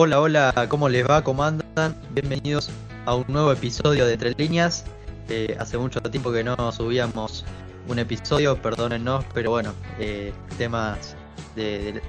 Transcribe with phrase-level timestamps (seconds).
[0.00, 1.24] Hola, hola, ¿cómo les va?
[1.24, 1.92] ¿Cómo andan?
[2.14, 2.70] Bienvenidos
[3.04, 4.84] a un nuevo episodio de Tres Líneas.
[5.28, 7.44] Eh, hace mucho tiempo que no subíamos
[7.88, 11.16] un episodio, perdónennos, pero bueno, eh, temas
[11.56, 12.00] de,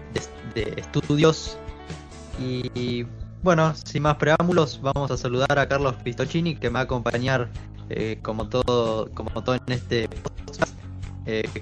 [0.77, 1.57] estudios.
[2.39, 3.07] Y,
[3.41, 7.49] bueno, sin más preámbulos, vamos a saludar a Carlos Pistocini, que me va a acompañar
[7.89, 10.75] eh, como, todo, como todo en este podcast.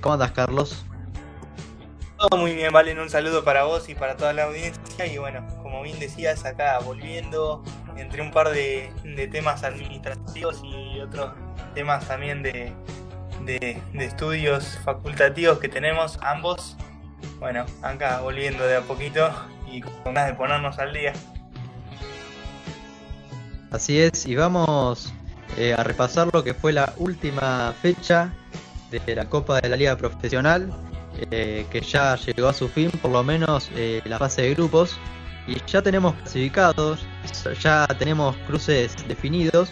[0.01, 0.83] ¿Cómo andas, Carlos?
[2.17, 2.99] Todo muy bien, Valen.
[2.99, 5.05] Un saludo para vos y para toda la audiencia.
[5.05, 7.63] Y bueno, como bien decías, acá volviendo
[7.95, 8.91] entre un par de,
[9.31, 11.31] temas administrativos y otros
[11.75, 12.73] temas también de,
[13.93, 16.75] estudios facultativos que tenemos, ambos.
[17.39, 19.29] Bueno, acá volviendo de a poquito
[19.71, 21.13] y con ganas de ponernos al día.
[23.69, 25.13] Así es, y vamos
[25.55, 28.33] eh, a repasar lo que fue la última fecha
[28.89, 30.73] de la Copa de la Liga Profesional
[31.31, 34.97] eh, que ya llegó a su fin, por lo menos eh, la fase de grupos,
[35.47, 36.99] y ya tenemos clasificados,
[37.61, 39.71] ya tenemos cruces definidos,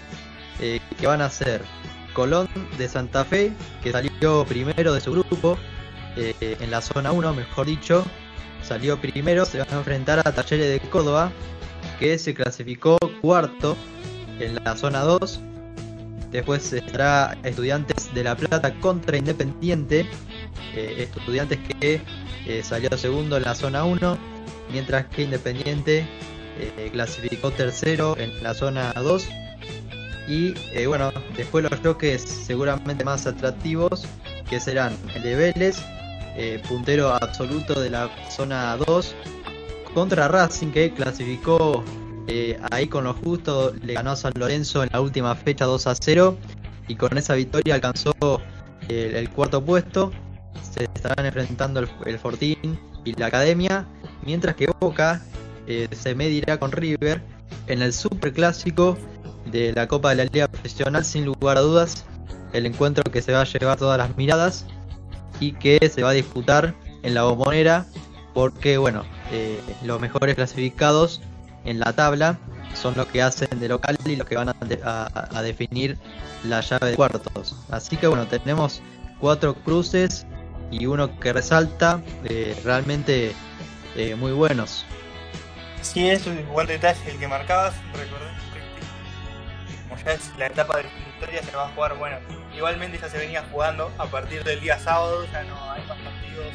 [0.59, 1.61] eh, que van a ser
[2.13, 3.51] Colón de Santa Fe,
[3.83, 5.57] que salió primero de su grupo,
[6.17, 8.05] en la zona 1, mejor dicho,
[8.63, 11.29] salió primero, se va a enfrentar a Talleres de Córdoba,
[11.99, 13.75] que se clasificó cuarto
[14.39, 15.41] en la zona 2.
[16.31, 20.05] Después estará Estudiantes de La Plata contra Independiente,
[20.75, 22.01] eh, estudiantes que
[22.45, 24.17] eh, salió segundo en la zona 1,
[24.71, 26.05] mientras que Independiente
[26.59, 29.27] eh, clasificó tercero en la zona 2.
[30.27, 30.53] Y
[30.87, 34.07] bueno, después los choques seguramente más atractivos,
[34.49, 35.77] que serán el de Vélez,
[36.67, 39.15] puntero absoluto de la zona 2,
[39.93, 41.83] contra Racing, que clasificó
[42.71, 45.93] ahí con lo justo, le ganó a San Lorenzo en la última fecha 2 a
[45.93, 46.35] 0
[46.87, 48.11] y con esa victoria alcanzó
[48.89, 50.11] el cuarto puesto
[50.61, 53.85] se estarán enfrentando el, Fortín y la Academia,
[54.23, 55.21] mientras que Boca
[55.67, 57.21] eh, se medirá con River
[57.67, 58.97] en el Super Clásico
[59.45, 62.05] de la Copa de la Liga Profesional, sin lugar a dudas,
[62.53, 64.65] el encuentro que se va a llevar todas las miradas
[65.39, 67.85] y que se va a disputar en la bombonera,
[68.33, 71.21] porque bueno, eh, los mejores clasificados
[71.63, 72.39] en la tabla
[72.73, 75.97] son los que hacen de local y los que van a definir
[76.43, 77.55] la llave de cuartos.
[77.69, 78.81] Así que bueno, tenemos
[79.19, 80.25] cuatro cruces
[80.71, 83.33] y uno que resalta eh, realmente
[83.95, 84.85] eh, muy buenos.
[85.81, 87.73] Sí, es un buen detalle el que marcabas.
[87.93, 92.17] Que como ya es la etapa de victoria se va a jugar, bueno,
[92.55, 96.53] igualmente ya se venía jugando a partir del día sábado, ya no hay más partidos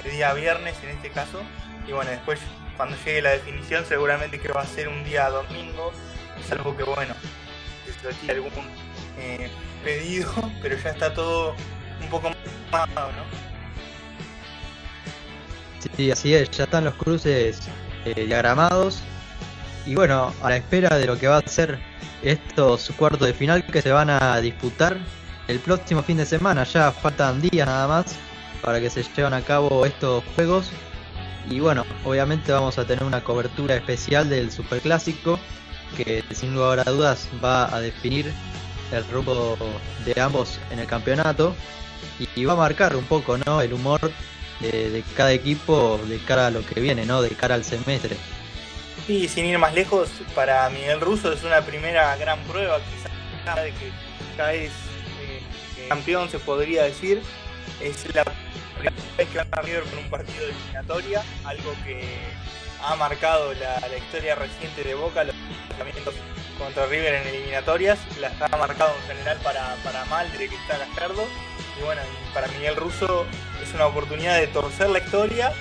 [0.00, 1.42] el eh, día viernes en este caso.
[1.86, 2.38] Y bueno, después
[2.76, 5.92] cuando llegue la definición seguramente que va a ser un día domingo,
[6.40, 7.14] es algo que bueno,
[8.00, 8.52] se algún
[9.84, 10.32] pedido,
[10.62, 11.54] pero ya está todo
[12.02, 12.30] un poco
[12.70, 13.42] más, ¿no?
[15.96, 17.60] Sí, así es, ya están los cruces
[18.04, 19.00] eh, diagramados.
[19.84, 21.78] Y bueno, a la espera de lo que va a ser
[22.22, 24.96] estos cuartos de final que se van a disputar
[25.48, 26.64] el próximo fin de semana.
[26.64, 28.16] Ya faltan días nada más
[28.62, 30.70] para que se lleven a cabo estos juegos.
[31.50, 35.40] Y bueno, obviamente vamos a tener una cobertura especial del Superclásico
[35.96, 38.32] que sin lugar a dudas va a definir
[38.92, 39.56] el rumbo
[40.04, 41.54] de ambos en el campeonato
[42.34, 43.60] y va a marcar un poco ¿no?
[43.60, 44.12] el humor
[44.70, 47.22] de, cada equipo de cara a lo que viene, ¿no?
[47.22, 48.16] De cara al semestre.
[49.06, 53.70] Sí, sin ir más lejos, para Miguel Russo es una primera gran prueba, quizás, de
[53.72, 53.90] que
[54.36, 57.20] ya es eh, campeón, se podría decir.
[57.80, 58.24] Es la
[58.78, 62.04] primera vez que va a River con un partido de eliminatoria, algo que
[62.80, 66.14] ha marcado la, historia reciente de Boca, los enfrentamientos
[66.58, 70.78] contra River en eliminatorias, las ha marcado en general para, para mal desde que está
[70.78, 71.26] Gastardo
[71.78, 72.02] y bueno,
[72.34, 73.26] para Miguel Russo
[73.62, 75.52] es una oportunidad de torcer la historia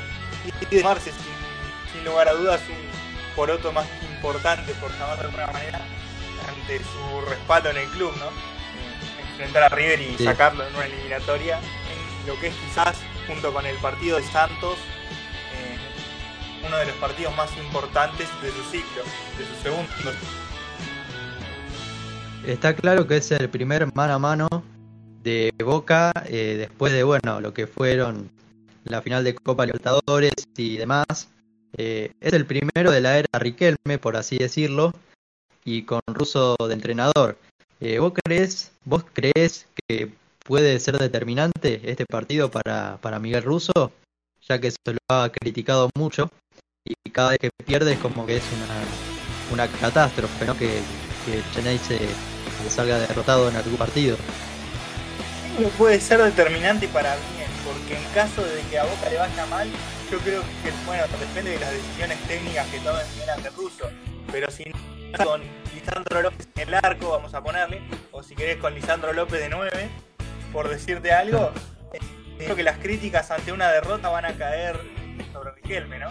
[0.46, 5.48] y de tomarse sin, lugar a dudas un poroto más importante, por llamarlo de alguna
[5.48, 5.80] manera,
[6.48, 8.26] ante su respaldo en el club, ¿no?
[9.30, 12.98] Enfrentar a River y sacarlo en una eliminatoria, en lo que es quizás,
[13.28, 14.78] junto con el partido de Santos,
[15.54, 19.04] eh, uno de los partidos más importantes de su ciclo,
[19.38, 19.94] de su segundo.
[22.46, 24.50] Está claro que es el primer mano a mano
[25.24, 28.30] de Boca eh, después de bueno lo que fueron
[28.86, 31.30] la final de Copa Libertadores y demás.
[31.78, 34.94] Eh, es el primero de la era Riquelme, por así decirlo,
[35.64, 37.38] y con Russo de entrenador.
[37.80, 40.12] Eh, ¿Vos crees, vos crees que
[40.44, 43.92] puede ser determinante este partido para, para Miguel Russo?
[44.48, 46.30] Ya que se lo ha criticado mucho
[46.84, 48.44] y cada vez que pierde es como que es
[49.54, 50.58] una, una catástrofe, ¿no?
[50.58, 50.82] Que,
[51.26, 52.00] que Cheney se
[52.70, 54.18] salga derrotado en algún partido
[55.78, 59.68] puede ser determinante para bien, porque en caso de que a Boca le vaya mal,
[60.12, 63.90] yo creo que, bueno, depende de las decisiones técnicas que tomen de Russo,
[64.32, 65.42] pero si no con
[65.74, 67.82] Lisandro López en el arco, vamos a ponerle,
[68.12, 69.90] o si querés con Lisandro López de 9,
[70.52, 71.52] por decirte algo,
[72.38, 74.80] creo que las críticas ante una derrota van a caer
[75.32, 76.10] sobre Riquelme, ¿no?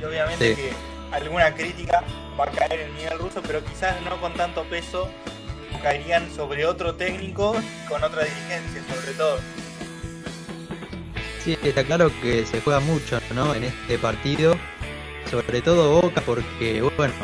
[0.00, 0.72] Y obviamente que
[1.12, 2.02] alguna crítica
[2.38, 5.10] va a caer en Miguel Russo, pero quizás no con tanto peso
[5.78, 7.54] caerían sobre otro técnico
[7.88, 9.38] con otra dirigencia, sobre todo.
[11.44, 13.54] Sí, está claro que se juega mucho ¿no?
[13.54, 14.56] en este partido,
[15.30, 17.14] sobre todo Boca, porque bueno,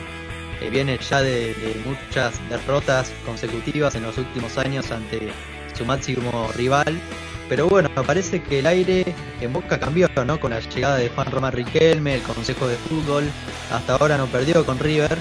[0.62, 1.54] eh, viene ya de,
[1.84, 5.28] muchas derrotas consecutivas en los últimos años ante
[5.74, 6.98] su máximo rival.
[7.48, 9.04] Pero bueno, parece que el aire
[9.40, 10.40] en Boca cambió, ¿no?
[10.40, 13.24] Con la llegada de Juan Román Riquelme, el Consejo de Fútbol,
[13.70, 15.16] hasta ahora no perdió con River,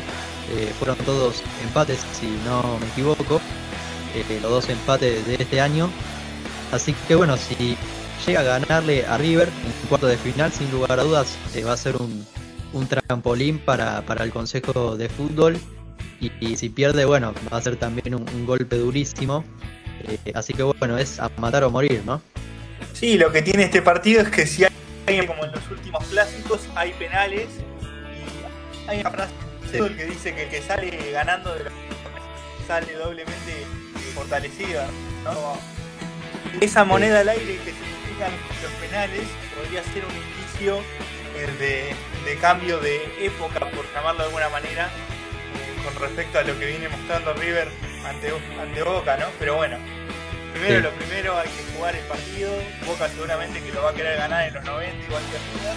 [0.52, 3.42] eh, fueron todos empates si no me equivoco,
[4.16, 5.90] eh, los dos empates de este año.
[6.72, 7.78] Así que bueno, si
[8.26, 11.74] llega a ganarle a River en cuarto de final, sin lugar a dudas, eh, va
[11.74, 12.26] a ser un,
[12.74, 15.58] un trampolín para, para, el Consejo de Fútbol.
[16.22, 19.44] Y, si pierde, bueno, va a ser también un, golpe durísimo.
[20.34, 22.22] así que bueno, es a matar o morir, ¿no?
[22.94, 26.62] Sí, lo que tiene este partido es que si hay, como en los últimos clásicos,
[26.74, 27.48] hay penales
[28.88, 29.45] y hay una frase
[29.78, 31.72] el que dice que el que sale ganando de la
[32.68, 33.66] sale doblemente
[34.14, 34.84] fortalecido.
[36.62, 38.32] Esa moneda al aire que significan
[38.64, 39.24] los penales
[39.56, 40.80] podría ser un indicio
[41.36, 41.96] eh,
[42.26, 46.66] de, cambio de época, por llamarlo de alguna manera, eh, con respecto a lo que
[46.66, 47.68] viene mostrando River
[48.06, 49.28] ante, ante Boca, ¿no?
[49.38, 49.78] Pero bueno,
[50.54, 52.52] primero lo primero hay que jugar el partido.
[52.86, 55.76] Boca seguramente que lo va a querer ganar en los 90 igual que River.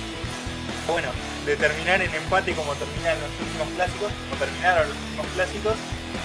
[0.87, 1.09] Bueno,
[1.49, 5.75] de terminar en empate como terminan los últimos clásicos, como terminaron los últimos clásicos,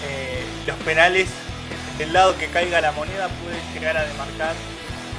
[0.06, 1.30] eh, los penales
[1.98, 4.54] del lado que caiga la moneda pueden llegar a demarcar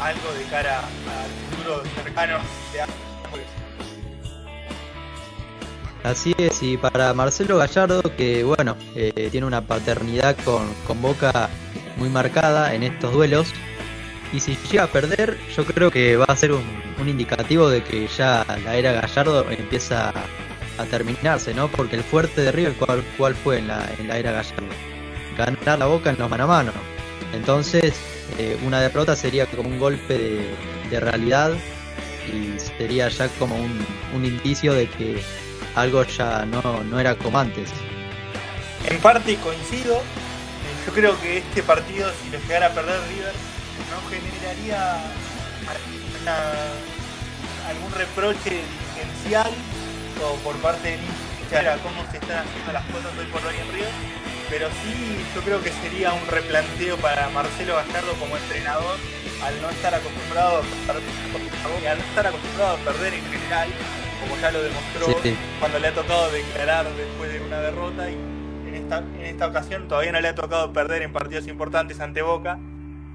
[0.03, 2.39] algo de cara al futuro cercano
[2.73, 2.85] de
[6.07, 11.49] Así es, y para Marcelo Gallardo, que bueno, eh, tiene una paternidad con, con Boca
[11.97, 13.55] muy marcada en estos duelos,
[14.35, 16.65] y si llega a perder, yo creo que va a ser un,
[17.07, 20.13] indicativo de que ya la era Gallardo empieza
[20.79, 21.69] a terminarse, ¿no?
[21.69, 24.67] Porque el fuerte de River, ¿cuál, cuál fue en la, en la era Gallardo?
[25.39, 26.73] Ganar la boca en los mano a mano.
[27.33, 27.95] Entonces,
[28.39, 30.19] eh, una derrota sería como un golpe
[30.91, 31.53] de, realidad
[32.33, 35.21] y sería ya como un, un, indicio de que
[35.75, 37.71] algo ya no, no era como antes.
[38.89, 40.01] En parte coincido.
[40.87, 43.33] Yo creo que este partido, si lo llegara a perder River,
[43.95, 44.99] no generaría
[47.69, 49.53] algún reproche dirigencial
[50.23, 53.73] o por parte del hincha cómo se están haciendo las cosas hoy por hoy en
[53.73, 53.87] Río,
[54.51, 58.97] pero sí yo creo que sería un replanteo para Marcelo Gallardo como entrenador
[59.45, 63.69] al no estar acostumbrado a perder, al no estar acostumbrado a perder en general,
[64.21, 65.07] como ya lo demostró
[65.61, 69.87] cuando le ha tocado declarar después de una derrota y en esta, en esta ocasión
[69.87, 72.59] todavía no le ha tocado perder en partidos importantes ante Boca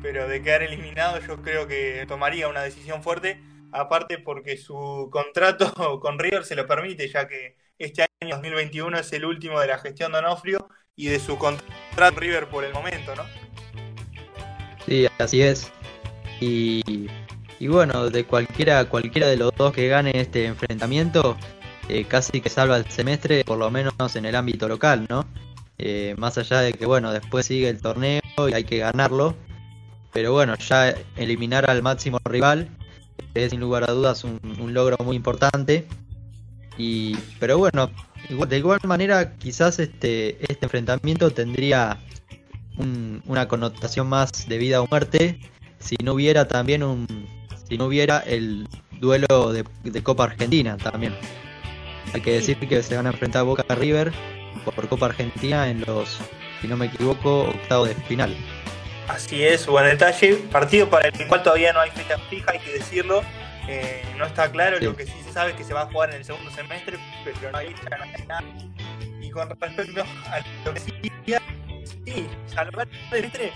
[0.02, 3.42] pero de quedar eliminado yo creo que tomaría una decisión fuerte,
[3.72, 9.14] aparte porque su contrato con River se lo permite, ya que este año 2021 es
[9.14, 13.16] el último de la gestión de Onofrio y de su contrato River por el momento,
[13.16, 13.24] ¿no?
[14.86, 15.72] Sí, así es.
[16.42, 17.10] Y,
[17.60, 21.38] y bueno, de cualquiera, cualquiera de los dos que gane este enfrentamiento,
[21.90, 25.26] eh, casi que salva el semestre, por lo menos en el ámbito local, ¿no?
[25.78, 29.36] Eh, más allá de que, bueno, después sigue el torneo y hay que ganarlo,
[30.12, 32.70] pero bueno, ya eliminar al máximo rival
[33.34, 34.40] es sin lugar a dudas un,
[34.74, 35.86] logro muy importante.
[36.78, 37.90] Y, pero bueno,
[38.48, 42.00] de igual manera quizás este, este enfrentamiento tendría
[43.26, 45.38] una connotación más de vida o muerte
[45.80, 47.06] si no hubiera también un
[47.68, 48.70] si no hubiera el
[49.02, 51.14] duelo de, de Copa Argentina también.
[52.14, 54.12] Hay que decir que se van a enfrentar Boca River
[54.64, 56.20] por Copa Argentina en los,
[56.62, 58.36] si no me equivoco, octavos de final.
[59.10, 60.36] Así es, buen detalle.
[60.52, 63.24] Partido para el cual todavía no hay fecha fija, hay que decirlo.
[63.68, 66.10] Eh, no está claro, lo que sí se sabe es que se va a jugar
[66.12, 68.44] en el segundo semestre, pero no hay nada.
[69.20, 70.94] Y con respecto a lo que sí,
[72.06, 73.52] sí, salvar el semestre,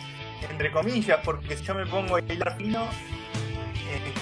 [0.50, 4.13] entre comillas, porque si yo me pongo a hilar fino, eh,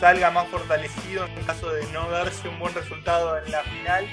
[0.00, 4.06] salga más fortalecido en caso de no darse un buen resultado en la final,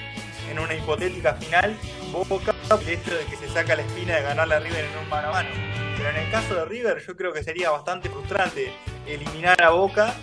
[0.50, 1.76] en una hipotética final,
[2.12, 5.08] Boca, el hecho de que se saca la espina de ganar la River en un
[5.08, 5.87] mano a mano.
[5.98, 8.72] Pero en el caso de River yo creo que sería bastante frustrante
[9.04, 10.14] eliminar a Boca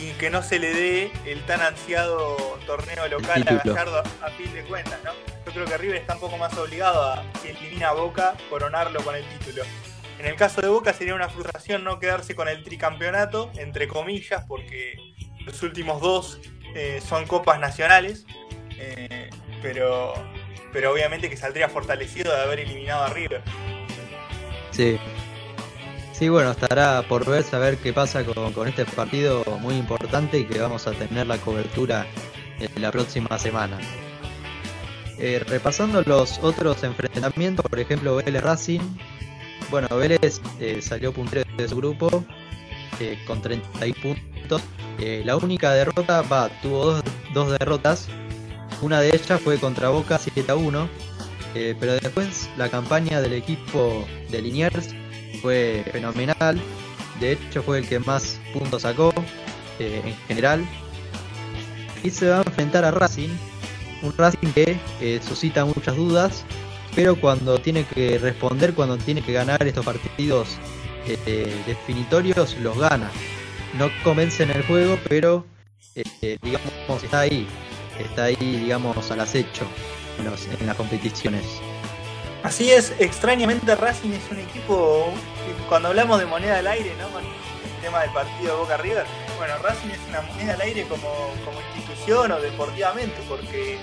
[0.00, 2.34] y que no se le dé el tan ansiado
[2.66, 5.12] torneo local a Gallardo a fin de cuentas, ¿no?
[5.44, 9.04] Yo creo que River está un poco más obligado a, si elimina a Boca, coronarlo
[9.04, 9.64] con el título.
[10.18, 14.44] En el caso de Boca sería una frustración no quedarse con el tricampeonato, entre comillas,
[14.48, 14.94] porque
[15.44, 16.40] los últimos dos
[16.74, 18.24] eh, son copas nacionales,
[19.60, 20.14] pero,
[20.72, 23.42] pero obviamente que saldría fortalecido de haber eliminado a River.
[24.76, 24.98] Sí.
[26.12, 30.58] Sí, bueno, estará por ver, saber qué pasa con, este partido muy importante y que
[30.58, 32.06] vamos a tener la cobertura
[32.58, 33.78] en la próxima semana.
[35.18, 38.80] Eh, repasando los otros enfrentamientos, por ejemplo, Vélez Racing.
[39.70, 42.24] Bueno, Vélez eh, salió puntero de su grupo
[43.00, 44.62] eh, con 36 puntos.
[44.98, 47.00] la única derrota, va, tuvo
[47.32, 48.08] dos, derrotas.
[48.82, 50.88] Una de ellas fue contra Boca 7 a 1.
[51.78, 54.94] Pero después la campaña del equipo de Liniers
[55.40, 56.60] fue fenomenal.
[57.20, 59.12] De hecho, fue el que más puntos sacó
[59.78, 60.66] en general.
[62.02, 63.30] Y se va a enfrentar a Racing,
[64.02, 66.44] un Racing que eh, suscita muchas dudas,
[66.94, 70.56] pero cuando tiene que responder, cuando tiene que ganar estos partidos
[71.06, 73.10] eh, definitorios, los gana.
[73.78, 75.44] No convence en el juego, pero
[75.94, 77.46] eh, digamos está ahí,
[77.98, 79.66] está ahí digamos al acecho
[80.18, 81.44] en, las competiciones.
[82.42, 85.12] Así es, extrañamente Racing es un equipo,
[85.68, 87.08] cuando hablamos de moneda al aire, ¿no?
[87.08, 89.04] Con el tema del partido Boca River,
[89.36, 91.08] bueno, Racing es una moneda al aire como,
[91.44, 93.78] como institución o deportivamente, porque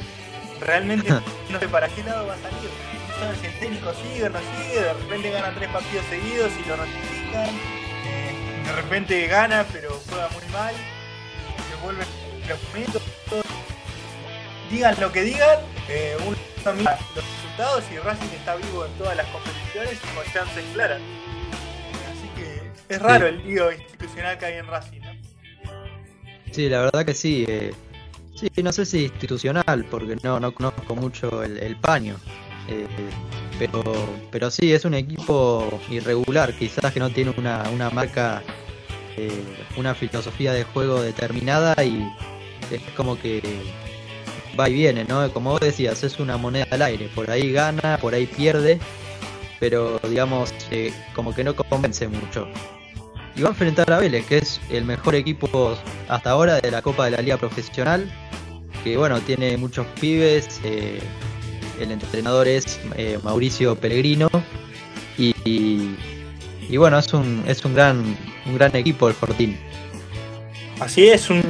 [0.61, 1.09] realmente
[1.49, 2.69] no sé para qué lado va a salir.
[3.09, 6.51] No sabes si el técnico sigue o no sigue, de repente gana tres partidos seguidos
[6.63, 7.49] y lo notifican,
[8.05, 10.73] eh, de repente gana pero juega muy mal,
[11.69, 12.05] se vuelve
[12.47, 13.01] los momentos.
[14.73, 16.35] Digan lo que digan, eh, uno
[16.75, 20.99] mira los resultados y Racing está vivo en todas las competiciones y con chances claras.
[22.11, 25.01] Así que es raro el lío institucional que hay en Racing.
[26.49, 27.45] Sí, la verdad que sí.
[27.47, 27.71] Eh,
[28.33, 32.15] sí, no sé si institucional, porque no, no conozco mucho el, paño.
[32.67, 32.87] Eh,
[33.59, 33.83] pero,
[34.31, 38.41] pero sí, es un equipo irregular, quizás que no tiene una, una marca,
[39.17, 39.43] eh,
[39.77, 42.11] una filosofía de juego determinada y
[42.71, 43.39] es como que
[44.59, 45.31] va y viene, ¿no?
[45.31, 48.79] Como vos decías, es una moneda al aire, por ahí gana, por ahí pierde,
[49.59, 50.53] pero digamos,
[51.15, 52.47] como que no convence mucho
[53.35, 55.75] y va a enfrentar a Vélez, que es el mejor equipo
[56.07, 58.09] hasta ahora de la Copa de la Liga Profesional,
[58.83, 60.99] que bueno, tiene muchos pibes, eh,
[61.79, 64.29] el entrenador es eh, Mauricio Pellegrino
[65.17, 69.57] y, y, bueno, es un, es un gran, un gran equipo el Fortín.
[70.79, 71.41] Así es, un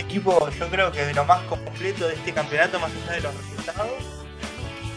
[0.00, 3.34] equipo yo creo que de lo más completo de este campeonato, más allá de los
[3.34, 3.90] resultados.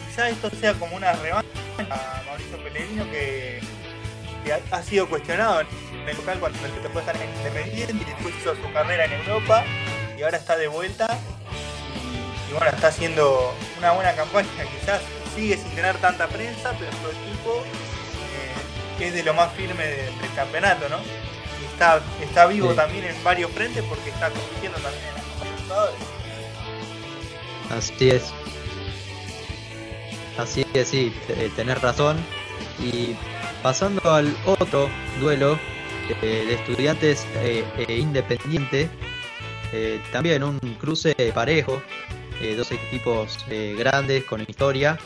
[0.08, 1.48] Quizá esto sea como una revancha
[1.90, 3.60] a Mauricio Pellegrino que,
[4.70, 8.54] ha sido cuestionado en el local cuando se puede estar en Independiente y después hizo
[8.56, 9.62] su carrera en Europa
[10.16, 11.06] y ahora está de vuelta
[12.48, 14.48] y, bueno, está haciendo una buena campaña,
[14.80, 15.02] quizás
[15.36, 17.62] sigue sin tener tanta prensa, pero su equipo
[18.98, 20.96] eh, es de lo más firme del campeonato, ¿no?
[21.78, 25.96] Está, está vivo también en varios frentes porque está compitiendo también en los jugadores.
[27.70, 28.32] Así es.
[30.36, 31.14] Así es, sí,
[31.54, 32.16] tener razón.
[32.80, 33.14] Y
[33.62, 35.56] pasando al otro duelo
[36.20, 38.90] eh, de estudiantes eh, e independiente.
[39.72, 41.80] Eh, también un cruce parejo,
[42.56, 43.38] dos equipos
[43.76, 44.98] grandes con historia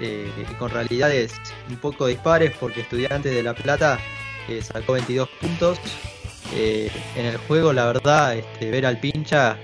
[0.00, 1.34] y con realidades
[1.68, 3.98] un poco dispares porque Estudiantes de La Plata
[4.62, 5.78] sacó 22 puntos.
[6.52, 9.56] en el juego, la verdad, este, ver al pincha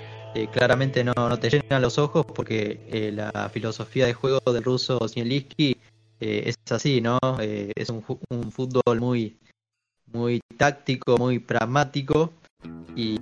[0.52, 5.78] claramente no, no, te llenan los ojos porque la filosofía de juego del ruso Zielinski
[6.21, 7.19] es así, ¿no?
[7.40, 9.38] es un, un, fútbol muy,
[10.12, 12.33] muy táctico, muy pragmático
[12.95, 13.19] y,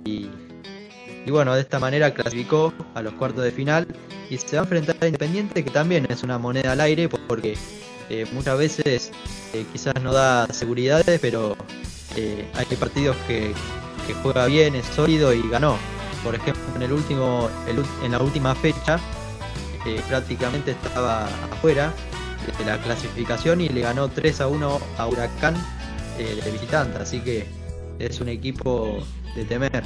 [1.25, 3.87] y, bueno, de esta manera clasificó a los cuartos de final
[4.29, 7.55] y se va a enfrentar a Independiente que también es una moneda al aire porque
[8.09, 9.11] eh, muchas veces
[9.53, 11.55] eh, quizás no da seguridades, pero
[12.15, 13.53] eh, hay partidos que,
[14.21, 15.77] juega bien, es sólido y ganó.
[16.23, 17.49] Por ejemplo, en el último,
[18.03, 18.99] en la última fecha
[20.09, 21.93] prácticamente estaba afuera
[22.57, 25.55] de la clasificación y le ganó 3 a 1 a Huracán
[26.17, 27.45] de visitante, así que
[27.99, 28.97] es un equipo
[29.35, 29.83] de temer.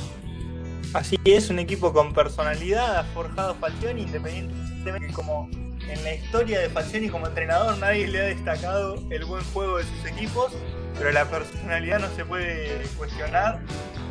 [0.93, 5.49] Así es, un equipo con personalidad, forjado Falcioni, independientemente como
[5.89, 9.83] en la historia de Falcioni como entrenador nadie le ha destacado el buen juego de
[9.83, 10.53] sus equipos,
[10.97, 13.59] pero la personalidad no se puede cuestionar.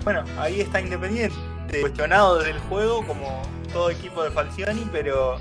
[0.05, 1.37] Bueno, ahí está Independiente,
[1.81, 3.43] cuestionado desde el juego como
[3.73, 5.39] todo equipo de Falcioni, pero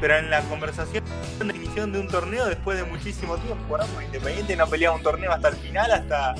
[0.00, 1.04] pero en la conversación
[1.38, 5.48] de de un torneo después de muchísimo tiempo, bueno, Independiente no peleaba un torneo hasta
[5.48, 6.34] el final, hasta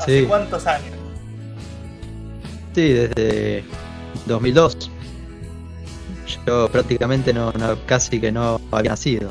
[0.00, 0.94] hace cuántos años.
[2.74, 3.64] Sí, desde
[4.26, 4.90] 2002.
[6.46, 7.52] Yo prácticamente no,
[7.86, 9.30] casi que no había nacido.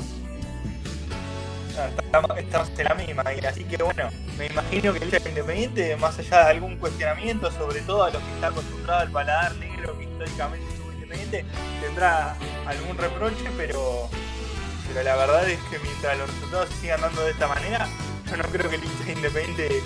[2.38, 6.52] estamos, en la misma, así que bueno, me imagino que el Independiente, más allá de
[6.52, 10.92] algún cuestionamiento, sobre todo a los que está acostumbrado al paladar negro que históricamente estuvo
[10.92, 11.46] Independiente,
[11.82, 12.36] tendrá
[12.68, 14.10] algún reproche, pero,
[14.90, 17.88] pero la verdad es que mientras los resultados sigan dando de esta manera,
[18.30, 19.82] yo no creo que el hincha Independiente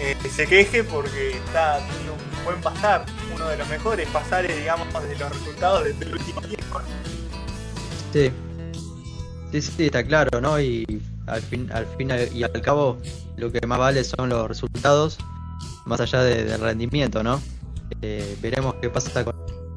[0.00, 4.86] eh, se queje porque está teniendo un buen pasar, uno de los mejores pasares, digamos,
[5.08, 6.80] de los resultados del último tiempo.
[8.12, 8.32] Sí.
[9.52, 10.60] Sí, sí, está claro, ¿no?
[10.60, 10.84] Y
[11.26, 12.98] al fin, al fin y al cabo,
[13.36, 15.18] lo que más vale son los resultados,
[15.86, 17.40] más allá del rendimiento, ¿no?
[18.02, 19.34] Eh, veremos qué pasa con,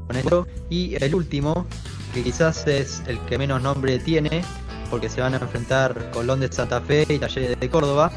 [0.07, 0.47] con esto.
[0.69, 1.65] Y el último,
[2.13, 4.43] que quizás es el que menos nombre tiene,
[4.89, 8.11] porque se van a enfrentar Colón de Santa Fe y Talleres de Córdoba,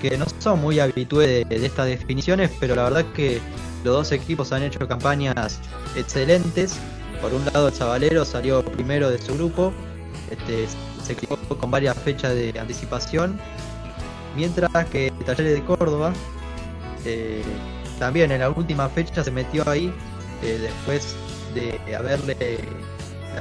[0.00, 3.40] que no son muy habitués de, estas definiciones, pero la verdad es que
[3.84, 5.60] los dos equipos han hecho campañas
[5.94, 6.76] excelentes.
[7.20, 9.72] Por un lado el Sabalero salió primero de su grupo,
[10.30, 10.66] este,
[11.02, 13.38] se equipó con varias fechas de anticipación,
[14.36, 16.12] mientras que Talleres de Córdoba
[17.04, 17.42] eh,
[17.98, 19.92] también en la última fecha se metió ahí
[20.42, 21.16] eh, después
[21.54, 22.36] de haberle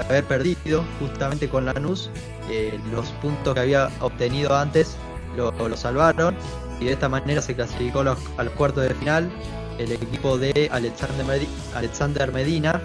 [0.07, 2.09] haber perdido justamente con Lanús
[2.49, 4.97] eh, los puntos que había obtenido antes
[5.35, 6.35] lo, salvaron
[6.79, 8.19] y de esta manera se clasificó a los,
[8.55, 9.29] cuartos de final
[9.77, 12.81] el equipo de Alexander, Medina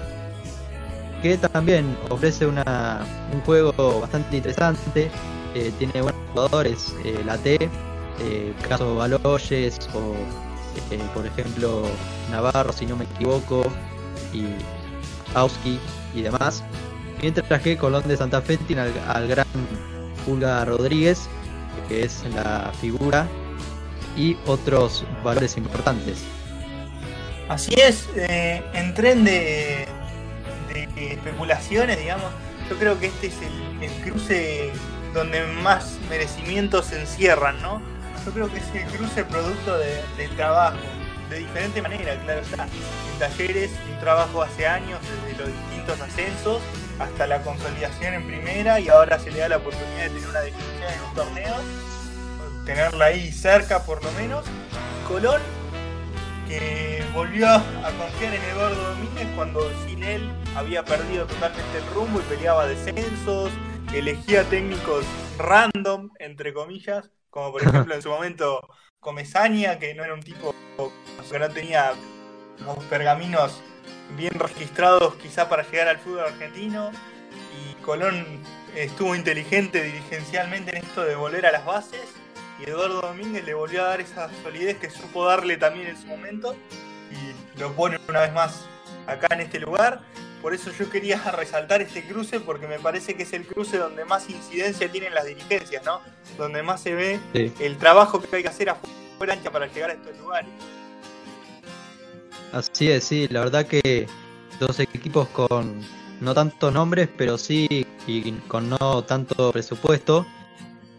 [1.23, 5.11] que también ofrece una, un juego bastante interesante
[5.55, 7.59] eh, tiene buenos jugadores eh, la T
[8.21, 10.15] eh, caso Baloyes o
[11.15, 11.83] por ejemplo
[12.31, 13.65] Navarro si no me equivoco
[14.33, 14.45] y
[15.35, 15.79] Auski
[16.15, 16.63] y demás.
[17.21, 19.47] Mientras que Colón de Santa Fe tiene al, al gran
[20.25, 21.29] Pulga Rodríguez
[21.89, 23.29] que es la figura,
[24.17, 26.19] y otros valores importantes.
[27.49, 29.87] Así es, eh, en tren de,
[30.97, 32.31] especulaciones, digamos,
[32.69, 33.35] yo creo que este es
[33.81, 34.71] el, cruce
[35.15, 37.81] donde más merecimientos se encierran, ¿no?
[38.25, 40.77] Yo creo que es el cruce producto del trabajo,
[41.31, 42.65] de diferente manera, claro está.
[42.65, 46.61] En talleres, un trabajo hace años, desde los distintos ascensos
[47.01, 50.41] hasta la consolidación en primera y ahora se le da la oportunidad de tener una
[50.41, 51.57] definición en un torneo,
[52.67, 54.45] tenerla ahí cerca por lo menos.
[55.09, 55.41] Colón,
[56.47, 62.21] que volvió a confiar en Eduardo Domínguez cuando sin él había perdido totalmente el rumbo
[62.21, 63.51] y peleaba descensos,
[63.95, 65.07] elegía técnicos
[65.39, 68.69] random, entre comillas, como por ejemplo en su momento
[69.01, 70.55] Comezaña, que no era un tipo
[71.31, 71.93] que no tenía
[72.59, 73.63] los pergaminos
[74.17, 76.91] bien registrados quizá para llegar al fútbol argentino
[77.57, 78.41] y Colón
[78.75, 82.01] estuvo inteligente dirigencialmente en esto de volver a las bases
[82.59, 86.07] y Eduardo Domínguez le volvió a dar esa solidez que supo darle también en su
[86.07, 86.55] momento
[87.11, 88.67] y lo pone una vez más
[89.07, 90.01] acá en este lugar.
[90.43, 94.05] Por eso yo quería resaltar este cruce porque me parece que es el cruce donde
[94.05, 96.01] más incidencia tienen las dirigencias, ¿no?
[96.37, 99.93] Donde más se ve el trabajo que hay que hacer afuera ancha para llegar a
[99.95, 100.51] estos lugares.
[102.53, 104.07] Así es, sí, la verdad que
[104.59, 105.81] dos equipos con
[106.21, 110.27] no tantos nombres, pero sí y con no tanto presupuesto,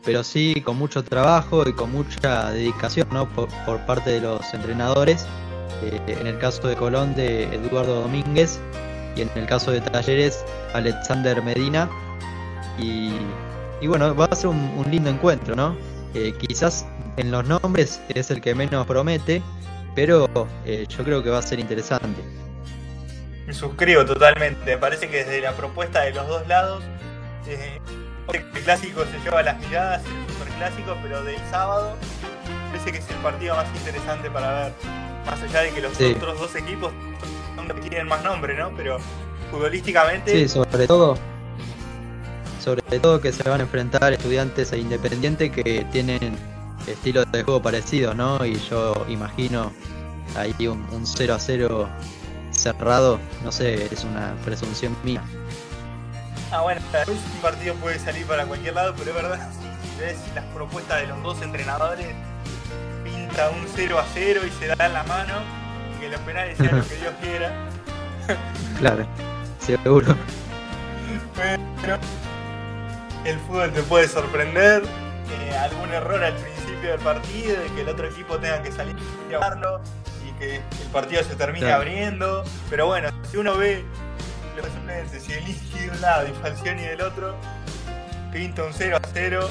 [0.04, 3.28] pero sí con mucho trabajo y con mucha dedicación ¿no?
[3.30, 3.50] por,
[3.86, 5.26] parte de los entrenadores.
[5.84, 8.60] Eh, en el caso de Colón, de Eduardo Domínguez,
[9.16, 11.90] y en el caso de Talleres, Alexander Medina.
[12.78, 13.14] Y,
[13.86, 15.76] bueno, va a ser un, lindo encuentro, ¿no?
[16.14, 16.86] Eh, quizás
[17.18, 19.42] en los nombres es el que menos promete,
[19.95, 20.27] pero
[20.65, 22.21] eh, yo creo que va a ser interesante.
[23.45, 26.84] Me suscribo totalmente, me parece que desde la propuesta de los dos lados,
[27.47, 27.80] eh,
[28.34, 31.95] el clásico se lleva las miradas, el superclásico, pero del sábado
[32.71, 34.73] parece que es el partido más interesante para ver,
[35.25, 36.93] más allá de que los otros dos equipos
[37.56, 38.71] son los que tienen más nombre, ¿no?
[38.77, 38.97] Pero
[39.51, 40.32] futbolísticamente...
[40.32, 41.17] Sí, sobre todo
[42.62, 46.38] sobre todo que se van a enfrentar estudiantes e independientes que tienen
[46.88, 48.46] estilo de juego parecido, ¿no?
[48.46, 49.72] Y yo imagino
[50.36, 51.89] ahí un, 0 a 0
[52.52, 55.22] cerrado, no sé, es una presunción mía.
[56.52, 59.50] Ah, bueno, un partido puede salir para cualquier lado, pero es verdad,
[59.96, 62.08] si ves las propuestas de los dos entrenadores,
[63.04, 65.34] pinta un 0 a 0 y se da en la mano,
[65.96, 67.52] y que los penales sean lo que Dios quiera.
[68.80, 69.06] claro,
[69.60, 70.15] seguro.
[71.82, 71.98] Pero
[73.26, 76.51] el fútbol te puede sorprender, eh, algún error al principio
[76.88, 79.82] del partido y que el otro equipo tenga que salir a llevarlo
[80.28, 82.44] y que el partido se termine abriendo.
[82.70, 83.84] Pero bueno, si uno ve
[84.56, 87.36] los suplentes, si elige de un lado y Falcioni del otro,
[88.32, 89.50] pinta un 0 a 0.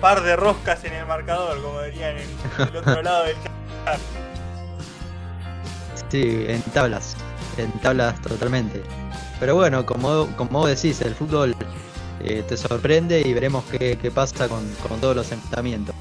[0.00, 4.00] Par de roscas en el marcador, como dirían en el otro lado del chat.
[6.10, 7.16] Sí, en tablas,
[7.58, 8.82] en tablas totalmente.
[9.38, 11.54] Pero bueno, como, como vos decís, el fútbol
[12.22, 14.64] eh, te sorprende y veremos qué, pasa con,
[15.00, 15.94] todos los enfrentamientos.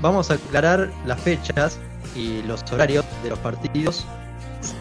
[0.00, 1.78] Vamos a aclarar las fechas
[2.14, 4.04] y los horarios de los partidos.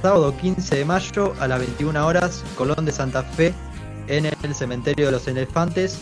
[0.01, 3.53] sábado 15 de mayo a las 21 horas, Colón de Santa Fe
[4.07, 5.99] en el Cementerio de los Elefantes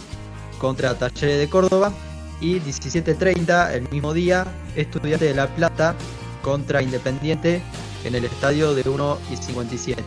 [0.58, 1.92] contra Talleres de Córdoba.
[2.40, 5.96] Y 17.30 el mismo día, Estudiante de La Plata
[6.42, 7.62] contra Independiente
[8.04, 10.04] en el estadio de 1 y 57.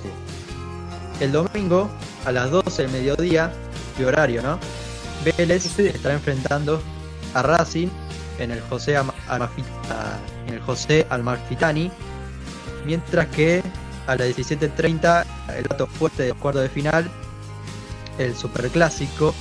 [1.20, 1.88] El domingo
[2.24, 3.52] a las 12 del mediodía,
[3.98, 4.58] de horario, ¿no?
[5.24, 6.82] Vélez estará enfrentando
[7.34, 7.88] a Racing
[8.38, 11.90] en el José, en el José Almarfitani,
[12.84, 13.62] mientras que
[14.06, 15.24] a las 17.30
[15.56, 17.10] el dato fuerte del cuarto de final,
[18.18, 19.34] el superclásico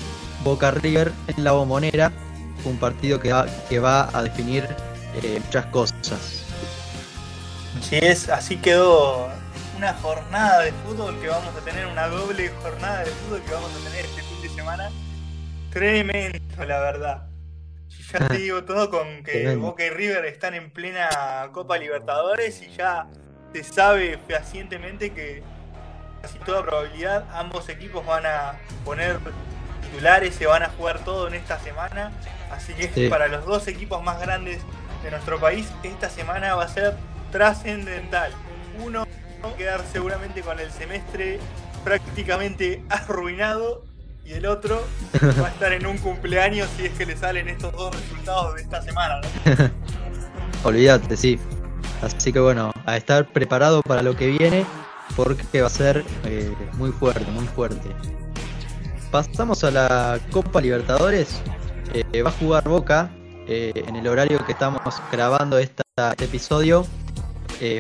[0.44, 2.12] Boca River en la bombonera,
[2.66, 4.68] un partido que va, que va a definir
[5.22, 6.44] eh, muchas cosas.
[7.80, 9.28] Así es, así quedó
[9.78, 13.72] una jornada de fútbol que vamos a tener, una doble jornada de fútbol que vamos
[13.72, 14.89] a tener este semana.
[15.72, 17.28] Tremendo, la verdad.
[18.12, 21.10] Ya te digo todo con que Boca y River están en plena
[21.52, 23.08] Copa Libertadores y ya
[23.54, 25.42] se sabe fehacientemente que
[26.22, 29.18] casi toda probabilidad ambos equipos van a poner
[29.82, 32.12] titulares, se van a jugar todo en esta semana.
[32.52, 34.62] Así que para los dos equipos más grandes
[35.04, 36.96] de nuestro país, esta semana va a ser
[37.32, 38.32] trascendental.
[38.84, 39.08] Uno
[39.44, 41.39] va a quedar seguramente con el semestre
[41.84, 43.84] prácticamente arruinado
[44.25, 44.83] y el otro
[45.39, 48.62] va a estar en un cumpleaños si es que le salen estos dos resultados de
[48.62, 49.21] esta semana.
[49.21, 49.71] ¿no?
[50.63, 51.39] Olvídate, sí.
[52.01, 54.65] Así que bueno, a estar preparado para lo que viene
[55.15, 57.89] porque va a ser eh, muy fuerte, muy fuerte.
[59.12, 61.41] Pasamos a la Copa Libertadores.
[61.93, 63.12] Eh, va a jugar Boca
[63.47, 64.81] eh, en el horario que estamos
[65.12, 66.86] grabando esta, este episodio.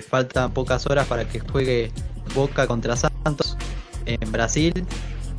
[0.09, 1.91] faltan pocas horas para que juegue
[2.35, 3.57] Boca contra Santos
[4.05, 4.85] en Brasil.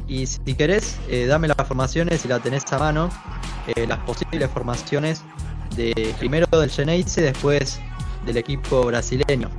[0.07, 3.11] Y si querés, eh, dame las formaciones, si la tenés a mano,
[3.75, 5.23] eh, las posibles formaciones
[5.77, 7.81] de primero del Geneise, después
[8.27, 9.51] del equipo brasileño.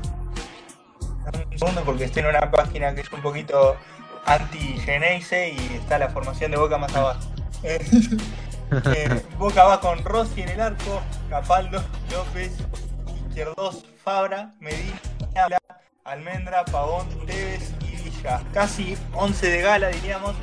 [1.51, 3.75] Un segundo porque estoy en una página que es un poquito
[4.25, 7.19] anti-Geneise y está la formación de Boca más abajo.
[7.63, 7.79] Eh,
[9.39, 12.53] Boca va con Rossi en el arco, Capaldo, López,
[13.27, 14.99] Izquierdos, Fabra, Medina,
[16.03, 17.07] Almendra, Pavón,
[18.53, 20.35] Casi 11 de gala, diríamos,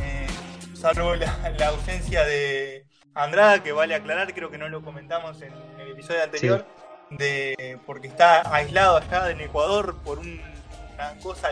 [0.00, 0.26] eh,
[0.74, 1.32] salvo la,
[1.68, 6.66] ausencia de Andrada, que vale aclarar, creo que no lo comentamos en, el episodio anterior,
[7.10, 11.50] de porque está aislado allá en Ecuador por una cosa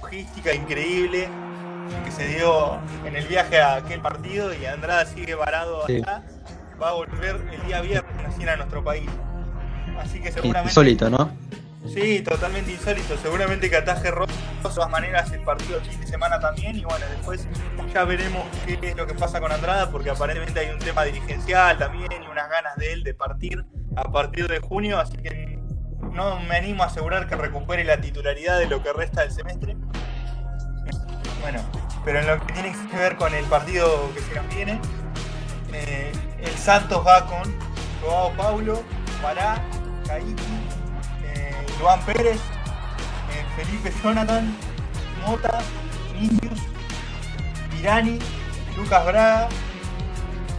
[0.00, 1.28] logística increíble
[2.04, 6.24] que se dio en el viaje a aquel partido y Andrada sigue varado allá,
[6.80, 9.08] va a volver el día viernes a nuestro país.
[9.98, 10.70] Así que seguramente...
[10.70, 11.30] Insólito, ¿no?
[11.86, 13.16] Sí, totalmente insólito.
[13.18, 16.76] Seguramente que ataje Rosso de todas maneras el partido el fin de semana también.
[16.76, 17.46] Y bueno, después
[17.92, 21.78] ya veremos qué es lo que pasa con Andrada, porque aparentemente hay un tema dirigencial
[21.78, 23.64] también y unas ganas de él de partir
[23.96, 24.98] a partir de junio.
[24.98, 25.58] Así que
[26.12, 29.76] no me animo a asegurar que recupere la titularidad de lo que resta del semestre.
[31.40, 31.58] Bueno,
[32.04, 34.80] pero en lo que tiene que ver con el partido que se nos viene,
[35.72, 37.52] eh, el Santos va con
[38.00, 38.82] Joao Paulo,
[39.20, 39.60] Pará,
[40.06, 40.71] Caiki
[41.82, 44.56] Juan Pérez, eh, Felipe Jonathan,
[45.26, 45.60] Mota,
[46.14, 46.60] Ninius,
[47.72, 48.20] Pirani,
[48.76, 49.48] Lucas Braga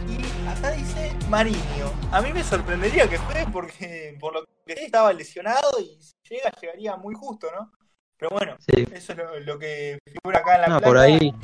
[0.06, 1.90] y acá dice Mariño.
[2.12, 6.50] A mí me sorprendería que fue porque por lo que estaba lesionado y si llega,
[6.60, 7.72] llegaría muy justo, ¿no?
[8.18, 11.34] Pero bueno, eso es lo, que figura acá en la no, por ahí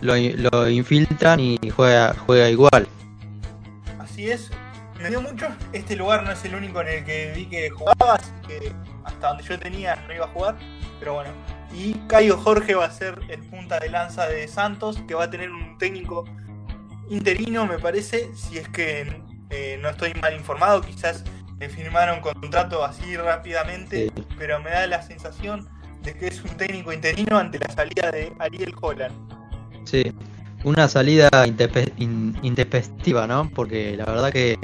[0.00, 2.88] lo, lo infiltran y juega, juega igual.
[4.00, 4.50] Así es,
[5.00, 5.48] me dio mucho.
[5.72, 8.72] Este lugar no es el único en el que vi que jugaba, así que
[9.04, 10.56] hasta donde yo tenía no iba a jugar.
[10.98, 11.30] Pero bueno.
[11.72, 15.30] Y Caio Jorge va a ser el punta de lanza de Santos, que va a
[15.30, 16.24] tener un técnico
[17.08, 21.24] interino, me parece, si es que eh, no estoy mal informado, quizás
[21.58, 25.68] le firmaron contrato así rápidamente, pero me da la sensación
[26.02, 29.14] de que es un técnico interino ante la salida de Ariel Holland.
[29.84, 30.12] Sí,
[30.64, 33.50] una salida intempestiva, ¿no?
[33.54, 34.58] Porque la verdad que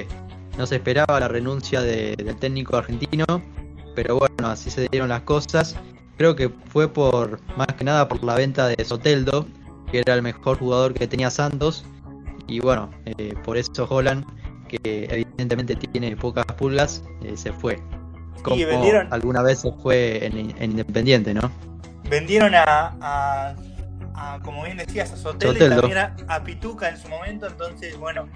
[0.56, 3.24] no se esperaba la renuncia del técnico argentino,
[3.94, 5.76] pero bueno, así se dieron las cosas.
[6.16, 9.46] Creo que fue por más que nada por la venta de Soteldo,
[9.90, 11.84] que era el mejor jugador que tenía Santos,
[12.46, 14.24] y bueno, eh, por eso Holland,
[14.68, 17.82] que evidentemente tiene pocas pulgas, eh, se fue.
[18.42, 18.56] Como
[19.10, 21.50] alguna vez se fue en, Independiente, ¿no?
[22.08, 23.56] Vendieron a,
[24.44, 28.28] como bien decías, a Soteldo, y también a, a Pituca en su momento, entonces bueno,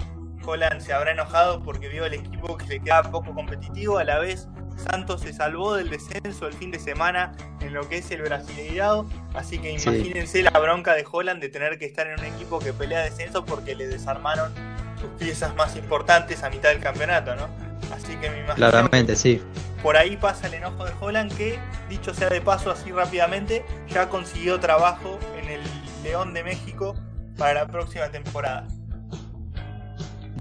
[0.44, 3.98] Holland se habrá enojado porque vio el equipo que le queda poco competitivo.
[3.98, 7.98] A la vez, Santos se salvó del descenso el fin de semana en lo que
[7.98, 9.06] es el Brasileirado.
[9.34, 12.72] Así que imagínense la bronca de Holland de tener que estar en un equipo que
[12.72, 14.52] pelea descenso porque le desarmaron
[15.00, 17.48] sus piezas más importantes a mitad del campeonato, ¿no?
[17.94, 19.42] Así que me imagino Claramente, sí.
[19.82, 24.08] por ahí pasa el enojo de Holland que, dicho sea de paso así rápidamente, ya
[24.08, 25.60] consiguió trabajo en el
[26.02, 26.94] León de México
[27.36, 28.66] para la próxima temporada.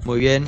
[0.05, 0.45] Muy bien.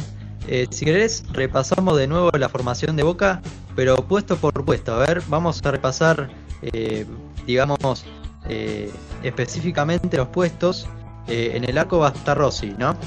[0.48, 3.42] Eh, si querés, repasamos de nuevo la formación de Boca,
[3.76, 4.94] pero puesto por puesto.
[4.94, 6.30] A ver, vamos a repasar,
[6.62, 7.06] eh,
[7.46, 8.06] digamos,
[8.48, 8.92] eh,
[9.24, 10.88] específicamente los puestos.
[11.28, 12.98] en el arco va a estar Rossi, ¿no?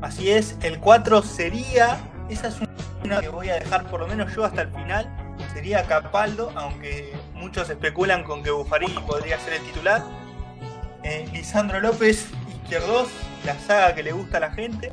[0.00, 2.56] Así es, el 4 sería, esa es
[3.04, 5.10] una que voy a dejar por lo menos yo hasta el final,
[5.52, 10.02] sería Capaldo, aunque muchos especulan con que Buffarini podría ser el titular.
[11.34, 12.28] Lisandro López,
[12.62, 13.08] izquierdos,
[13.44, 14.90] la saga que le gusta a la gente.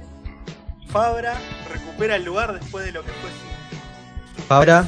[0.89, 1.35] Fabra
[1.71, 4.85] recupera el lugar después de lo que fue su, Fabra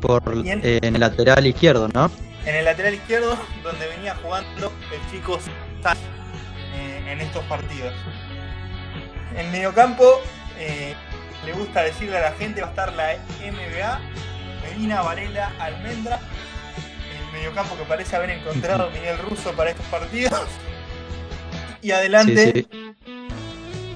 [0.00, 2.10] por, en, el lateral izquierdo, ¿no?
[2.46, 5.38] En el lateral izquierdo, donde venía jugando el chico
[6.74, 7.92] eh, en estos partidos.
[9.36, 10.20] En mediocampo,
[10.58, 10.94] eh,
[11.44, 14.00] le gusta decirle a la gente, va a estar la MBA,
[14.62, 16.18] Medina, Varela, Almendra.
[17.18, 20.32] El mediocampo que parece haber encontrado Miguel Russo para estos partidos.
[21.82, 22.66] Y adelante,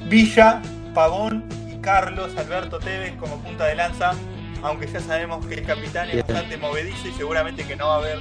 [0.06, 0.62] Villa,
[0.94, 4.12] Pavón y Carlos Alberto Tevez como punta de lanza,
[4.62, 7.98] aunque ya sabemos que el capitán es bastante movedizo y seguramente que no va a
[7.98, 8.18] haber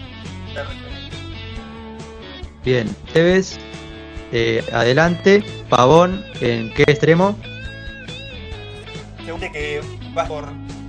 [2.64, 3.58] Bien, Tevez,
[4.32, 7.38] eh, adelante, Pavón, ¿en qué extremo?
[9.52, 9.82] que
[10.18, 10.46] va por,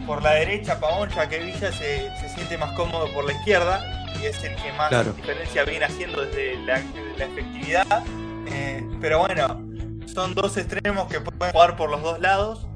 [0.06, 3.82] por la derecha Pavón, ya que Villa se, siente más cómodo por la izquierda
[4.22, 6.78] y es el que más diferencia viene haciendo desde la,
[7.18, 8.04] efectividad.
[8.46, 9.73] Eh, pero bueno,
[10.06, 12.66] son dos extremos que pueden jugar por los dos lados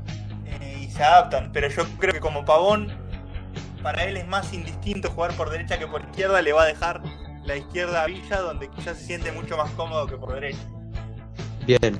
[0.46, 1.50] eh, y se adaptan.
[1.52, 2.88] Pero yo creo que como Pavón,
[3.82, 7.02] para él es más indistinto jugar por derecha que por izquierda, le va a dejar
[7.44, 10.58] la izquierda a Villa, donde quizás se siente mucho más cómodo que por derecha.
[11.66, 11.98] Bien.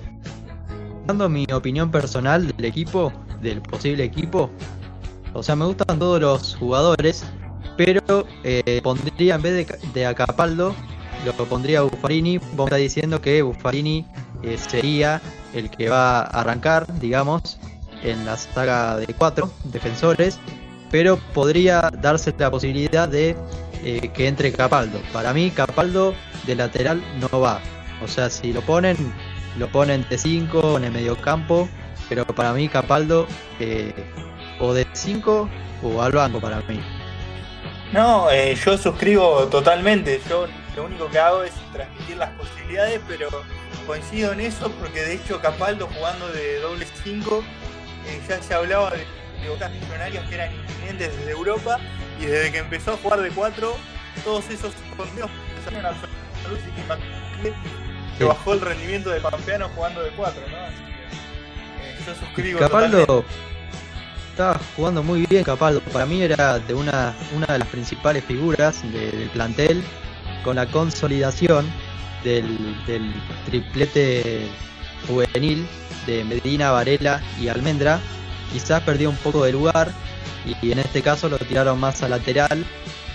[1.06, 4.50] Dando mi opinión personal del equipo, del posible equipo,
[5.32, 7.24] o sea, me gustan todos los jugadores,
[7.76, 10.74] pero eh, pondría en vez de, de Acapaldo,
[11.24, 12.38] lo pondría a Buffarini.
[12.38, 14.06] Vos me está diciendo que Buffarini
[14.42, 15.20] eh, sería
[15.52, 17.58] el que va a arrancar, digamos,
[18.02, 20.38] en la saga de cuatro defensores,
[20.90, 23.36] pero podría darse la posibilidad de
[23.84, 25.00] eh, que entre Capaldo.
[25.12, 26.14] Para mí, Capaldo
[26.46, 27.60] de lateral no va.
[28.02, 28.96] O sea, si lo ponen,
[29.58, 31.68] lo ponen de 5 en el medio campo,
[32.08, 33.26] pero para mí Capaldo
[33.58, 33.92] eh,
[34.60, 35.48] o de 5
[35.82, 36.80] o al banco para mí.
[37.92, 40.20] No, yo suscribo totalmente.
[40.28, 40.46] Yo
[40.78, 43.28] lo único que hago es transmitir las posibilidades, pero
[43.84, 47.42] coincido en eso porque de hecho Capaldo jugando de doble 5
[48.06, 48.98] eh, ya se hablaba de,
[49.42, 51.80] de botas millonarias que eran inminentes desde Europa
[52.20, 53.76] y desde que empezó a jugar de 4
[54.22, 55.94] todos esos torneos empezaron a
[58.16, 60.56] que bajó el rendimiento de Pampeano jugando de 4, ¿no?
[60.58, 63.24] Así que, eh, yo suscribo Capaldo
[64.30, 68.80] estaba jugando muy bien Capaldo, para mí era de una, una de las principales figuras
[68.92, 69.82] del plantel
[70.44, 71.66] con la consolidación
[72.24, 72.58] del,
[73.46, 74.48] triplete
[75.06, 75.66] juvenil
[76.06, 78.00] de Medina, Varela y Almendra,
[78.52, 79.92] quizás perdió un poco de lugar
[80.62, 82.64] y en este caso lo tiraron más a lateral,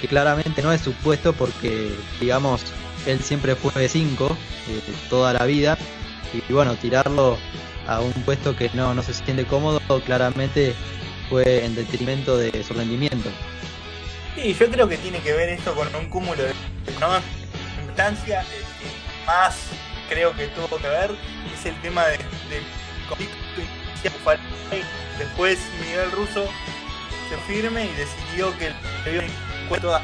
[0.02, 2.62] que claramente no es su puesto porque, digamos,
[3.06, 4.38] él siempre fue de 5
[4.70, 5.78] eh, toda la vida
[6.34, 7.38] y bueno, tirarlo
[7.88, 10.74] a un puesto que no, no se siente cómodo claramente
[11.30, 13.30] fue en detrimento de su rendimiento.
[14.36, 16.54] Sí, yo creo que tiene que ver esto con un cúmulo de
[17.00, 17.20] ¿no?
[17.88, 18.44] instancia
[19.28, 19.56] más
[20.10, 21.12] creo que tuvo que ver
[21.54, 22.18] es el tema de,
[25.20, 26.46] después Miguel Russo
[27.30, 29.32] se firme y decidió que el
[29.80, 30.02] todas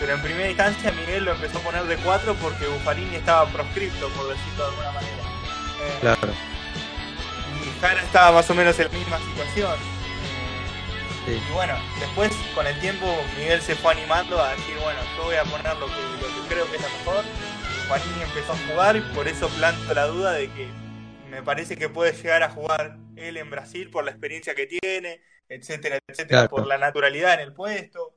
[0.00, 4.08] pero en primera instancia Miguel lo empezó a poner de 4 porque Buffarini estaba proscripto
[4.08, 5.22] por decirlo de alguna manera.
[5.82, 6.32] Eh, claro.
[7.62, 9.99] y Jara estaba más o menos en la misma situación
[11.36, 13.06] y bueno, después con el tiempo
[13.38, 16.48] Miguel se fue animando a decir, bueno, yo voy a poner lo que, lo que
[16.48, 17.24] creo que es lo mejor.
[17.88, 20.68] Juanín empezó a jugar y por eso planto la duda de que
[21.30, 25.20] me parece que puede llegar a jugar él en Brasil por la experiencia que tiene,
[25.48, 28.16] etcétera, etcétera, por la naturalidad en el puesto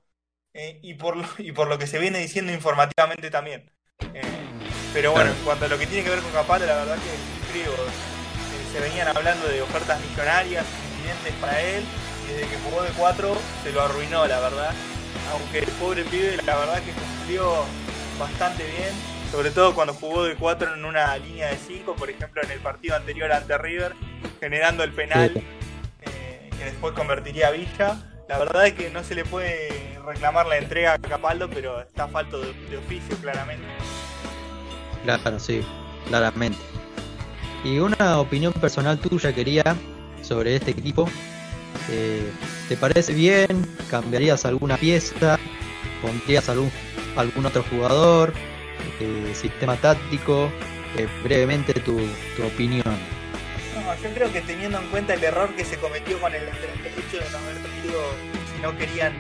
[0.54, 3.72] eh, y, por lo, y por lo que se viene diciendo informativamente también.
[4.14, 4.22] Eh,
[4.94, 7.52] pero bueno, en cuanto a lo que tiene que ver con Capata, la verdad que
[7.52, 11.84] creo, eh, se venían hablando de ofertas millonarias, incidentes para él,
[12.28, 14.74] desde que jugó de 4 se lo arruinó, la verdad.
[15.32, 17.66] Aunque el pobre pibe, la verdad que cumplió
[18.20, 18.94] bastante bien,
[19.32, 22.60] sobre todo cuando jugó de 4 en una línea de 5, por ejemplo en el
[22.60, 23.94] partido anterior ante River,
[24.40, 25.32] generando el penal
[26.02, 27.98] eh, que después convertiría a Villa.
[28.28, 32.08] La verdad es que no se le puede reclamar la entrega a Capaldo, pero está
[32.08, 33.66] falto de, de oficio claramente.
[35.04, 35.66] Claro, sí,
[36.08, 36.60] claramente.
[37.64, 39.64] Y una opinión personal tuya quería
[40.22, 41.10] sobre este equipo.
[41.90, 42.32] Eh,
[42.70, 43.48] ¿Te parece bien?
[43.90, 45.38] ¿Cambiarías alguna pieza?
[46.02, 46.72] ¿Pondrías algún,
[47.16, 48.34] algún otro jugador?
[49.00, 50.50] Eh, ¿Sistema táctico?
[50.98, 52.00] Eh, brevemente tu,
[52.46, 52.84] opinión.
[52.86, 57.18] No, yo creo que teniendo en cuenta el error que se cometió con el hecho
[57.18, 58.02] de no haber traído,
[58.56, 59.14] si no querían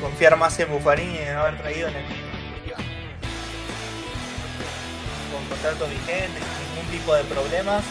[0.00, 2.28] confiar más en Buffarini y de no haber traído en el
[5.32, 7.84] con contratos vigentes, ningún tipo de problemas,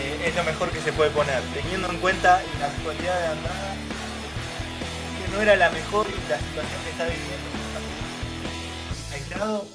[0.00, 3.74] eh, es lo mejor que se puede poner, teniendo en cuenta la actualidad de Andrada,
[5.18, 7.50] que no era la mejor la situación que está viviendo.
[9.12, 9.66] Aislado,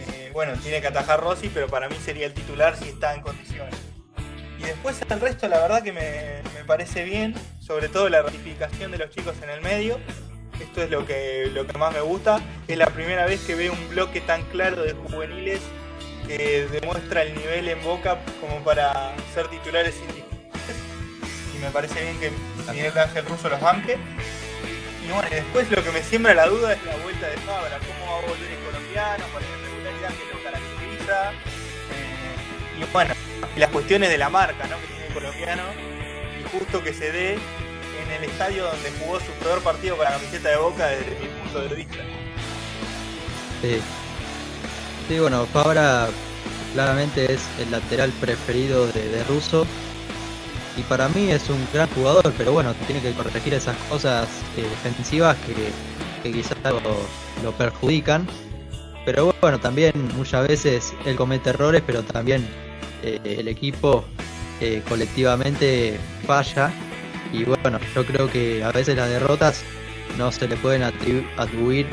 [0.00, 3.22] eh, bueno, tiene que atajar Rossi, pero para mí sería el titular si está en
[3.22, 3.74] condiciones.
[4.58, 8.92] Y después el resto, la verdad que me, me parece bien, sobre todo la ratificación
[8.92, 9.98] de los chicos en el medio.
[10.60, 12.40] Esto es lo que, lo que más me gusta.
[12.68, 15.60] Es la primera vez que veo un bloque tan claro de juveniles
[16.38, 19.94] demuestra el nivel en Boca como para ser titulares.
[21.54, 22.30] Y me parece bien que
[22.72, 23.98] Miguel Ángel Russo los banque.
[25.04, 28.12] Y bueno, después lo que me siembra la duda es la vuelta de Fabra, cómo
[28.12, 31.32] va a volver el colombiano, con la regularidad que lo caracteriza.
[31.32, 33.14] Eh, y bueno,
[33.56, 34.80] las cuestiones de la marca ¿no?
[34.80, 35.62] que tiene el colombiano.
[36.40, 40.12] Y justo que se dé en el estadio donde jugó su peor partido con la
[40.12, 41.98] camiseta de Boca desde mi punto de vista.
[45.12, 46.08] Sí, bueno, Fabra
[46.72, 49.66] claramente es el lateral preferido de, Russo.
[50.74, 54.62] Y para mí es un gran jugador, pero bueno, tiene que corregir esas cosas eh,
[54.62, 55.52] defensivas que,
[56.22, 56.80] que quizás lo,
[57.44, 58.26] lo, perjudican.
[59.04, 62.48] Pero bueno, también muchas veces él comete errores, pero también
[63.02, 64.06] eh, el equipo
[64.62, 66.72] eh, colectivamente falla.
[67.34, 69.62] Y bueno, yo creo que a veces las derrotas
[70.16, 71.86] no se le pueden atribu atribuir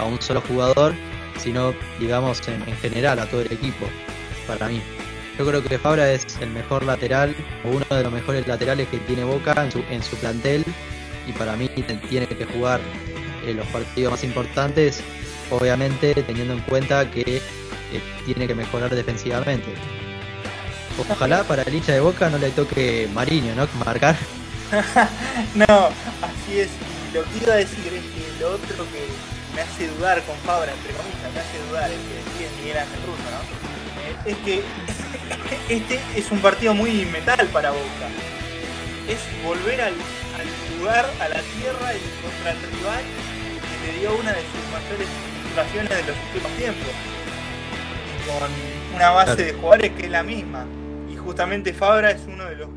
[0.00, 0.92] a un solo jugador,
[1.38, 3.86] sino digamos en, en, general a todo el equipo,
[4.46, 4.80] para mí.
[5.38, 8.98] Yo creo que Fabra es el mejor lateral, o uno de los mejores laterales que
[8.98, 10.64] tiene Boca en su, en su plantel,
[11.26, 11.68] y para mí
[12.08, 12.80] tiene que jugar
[13.46, 15.02] eh, los partidos más importantes,
[15.50, 17.40] obviamente teniendo en cuenta que eh,
[18.24, 19.66] tiene que mejorar defensivamente.
[20.98, 23.66] Ojalá para el hincha de Boca no le toque Mariño, ¿no?
[23.84, 24.16] Marcar.
[25.54, 25.88] no,
[26.22, 26.68] así es.
[27.12, 30.72] Lo que iba a decir es que lo otro que me hace dudar con Fabra,
[30.72, 33.40] entre comillas, me hace dudar, es que decía Miguel Ángel Russo, ¿no?
[34.02, 34.62] Eh, es que
[35.68, 38.08] este es un partido muy metal para Boca.
[39.08, 43.04] Es volver al, al lugar, a la tierra y contra el rival
[43.62, 45.08] que le dio una de sus mayores
[45.48, 46.90] situaciones de los últimos tiempos.
[48.26, 50.66] Con una base de jugadores que es la misma.
[51.12, 52.68] Y justamente Fabra es uno de los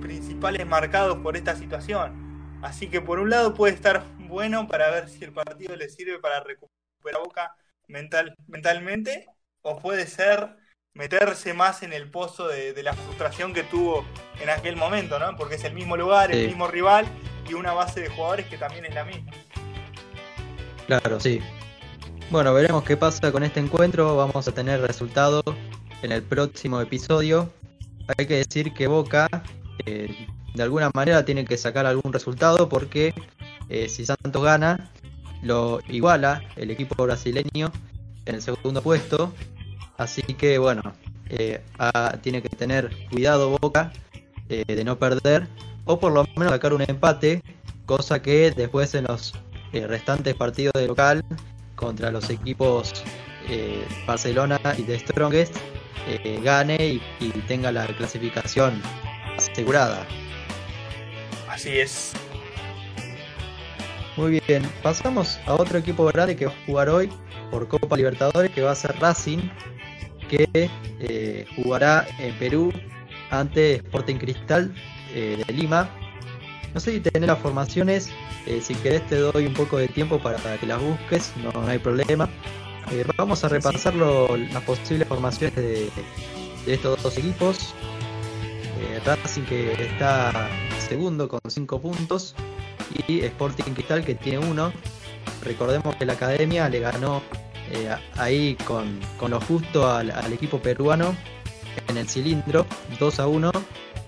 [0.00, 2.12] principales marcados por esta situación.
[2.60, 6.18] Así que por un lado puede estar bueno para ver si el partido le sirve
[6.18, 7.54] para recuperar Boca
[7.86, 9.26] mental, mentalmente,
[9.60, 10.56] o puede ser
[10.94, 14.04] meterse más en el pozo de, de, la frustración que tuvo
[14.40, 15.36] en aquel momento, ¿no?
[15.36, 17.06] Porque es el mismo lugar, el mismo rival
[17.48, 19.32] y una base de jugadores que también es la misma.
[20.86, 21.40] Claro, sí.
[22.30, 24.16] Bueno, veremos qué pasa con este encuentro.
[24.16, 25.42] Vamos a tener resultado
[26.02, 27.52] en el próximo episodio.
[28.16, 29.28] Hay que decir que Boca
[29.86, 33.14] eh, de alguna manera tiene que sacar algún resultado porque
[33.72, 34.90] eh, si Santos gana,
[35.40, 37.72] lo iguala el equipo brasileño
[38.26, 39.32] en el segundo puesto.
[39.96, 40.82] Así que bueno,
[41.30, 41.62] eh,
[42.20, 43.90] tiene que tener cuidado Boca
[44.50, 45.48] eh, de no perder
[45.86, 47.42] o por lo menos sacar un empate,
[47.86, 49.32] cosa que después en los
[49.72, 51.24] restantes partidos de local
[51.74, 52.92] contra los equipos
[54.06, 55.56] Barcelona y de Strongest
[56.42, 58.82] gane y tenga la clasificación
[59.38, 60.06] asegurada.
[61.48, 62.12] Así es.
[64.16, 67.08] Muy bien, pasamos a otro equipo grande que va a jugar hoy
[67.50, 69.38] por Copa Libertadores, que va a ser Racing,
[70.28, 70.46] que
[71.00, 72.70] eh, jugará en Perú
[73.30, 74.74] ante Sporting Cristal
[75.14, 75.88] eh, de Lima.
[76.74, 78.10] No sé si tenés las formaciones,
[78.46, 81.50] eh, si querés te doy un poco de tiempo para, para que las busques, no,
[81.50, 82.28] no hay problema.
[83.16, 85.88] Vamos a repasar lo, las posibles formaciones de,
[86.66, 87.74] de estos dos equipos.
[89.06, 90.50] Racing que está
[90.86, 92.34] segundo con 5 puntos
[93.06, 94.72] y Sporting Cristal que tiene uno.
[95.44, 97.22] Recordemos que la academia le ganó
[97.70, 101.16] eh, ahí con, con, lo justo al, equipo peruano
[101.88, 102.66] en el cilindro
[102.98, 103.50] 2 a 1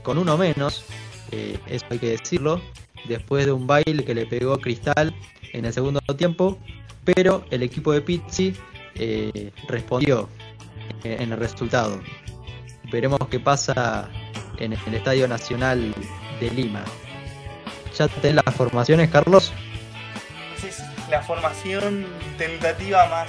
[0.03, 0.85] con uno menos,
[1.33, 2.61] eh, eso hay que decirlo,
[3.09, 5.15] después de un baile que le pegó Cristal
[5.53, 6.59] en el segundo tiempo,
[7.05, 8.55] pero el equipo de Pizzi
[8.97, 10.29] eh, respondió
[11.05, 12.01] en el resultado.
[12.93, 14.11] Veremos qué pasa
[14.59, 15.95] en el Estadio Nacional
[16.39, 16.85] de Lima.
[17.97, 19.53] ¿Ya tenés las formaciones, Carlos?
[21.11, 23.29] La formación tentativa más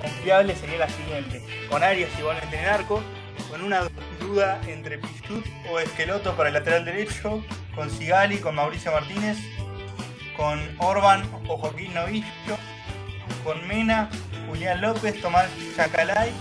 [0.00, 1.44] confiable sería la siguiente.
[1.68, 3.02] Con Arias igualmente en el arco,
[3.48, 3.82] con una
[4.18, 9.38] duda entre Pichut o Esqueloto para el lateral derecho, con Sigali, con Mauricio Martínez,
[10.36, 12.26] con Orban o Joaquín Novillo,
[13.44, 14.10] con Mena,
[14.48, 16.32] Julián López, Tomás Chacalay,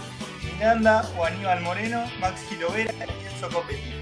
[0.44, 3.99] Miranda o Aníbal Moreno, Maxi Lovera y Enzo Copetti.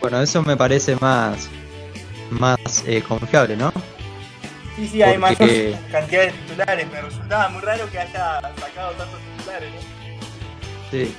[0.00, 1.48] Bueno, eso me parece más,
[2.30, 3.72] más eh, confiable, ¿no?
[4.76, 6.90] Sí, sí, hay más cantidad de titulares.
[6.90, 9.80] Me resultaba muy raro que haya sacado tantos titulares, ¿no?
[10.90, 11.14] Sí.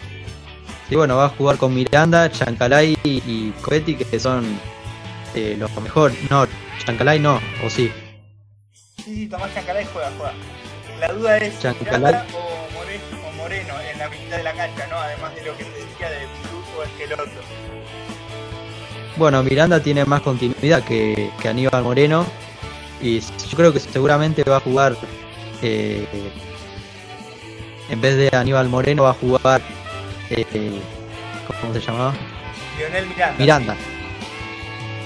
[0.87, 4.59] Sí, bueno, va a jugar con Miranda, Chancalay y Coetti, que son
[5.35, 6.17] eh, los mejores.
[6.29, 6.47] No,
[6.85, 7.91] Chancalay no, o sí.
[8.97, 10.33] Sí, sí, Tomás Chancalay juega, juega.
[10.99, 14.97] La duda es Miranda o Moreno, o Moreno en la mitad de la cancha, ¿no?
[14.97, 17.41] Además de lo que te decía de Plus o Esqueloto.
[19.19, 22.25] Bueno, Miranda tiene más continuidad que, que Aníbal Moreno
[23.01, 24.95] y yo creo que seguramente va a jugar
[25.61, 26.07] eh,
[27.89, 29.61] en vez de Aníbal Moreno va a jugar
[30.29, 30.79] eh,
[31.47, 32.13] ¿cómo se llamaba?
[32.77, 33.37] Lionel Miranda.
[33.37, 33.75] Miranda.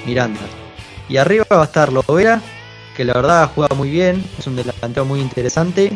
[0.05, 0.41] Miranda.
[1.09, 2.39] Y arriba va a estar Lovera,
[2.95, 5.91] que la verdad juega muy bien, es un delantero muy interesante.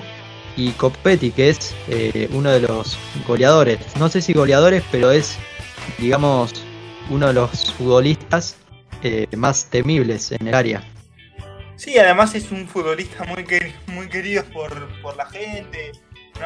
[0.56, 2.98] Y Copetti, que es eh, uno de los
[3.28, 3.78] goleadores.
[4.00, 5.38] No sé si goleadores, pero es,
[6.00, 6.67] digamos,
[7.10, 8.58] uno de los futbolistas
[9.04, 10.84] eh, más temibles en el área.
[11.76, 13.46] Sí, además es un futbolista muy,
[13.88, 15.92] muy querido por, por la gente.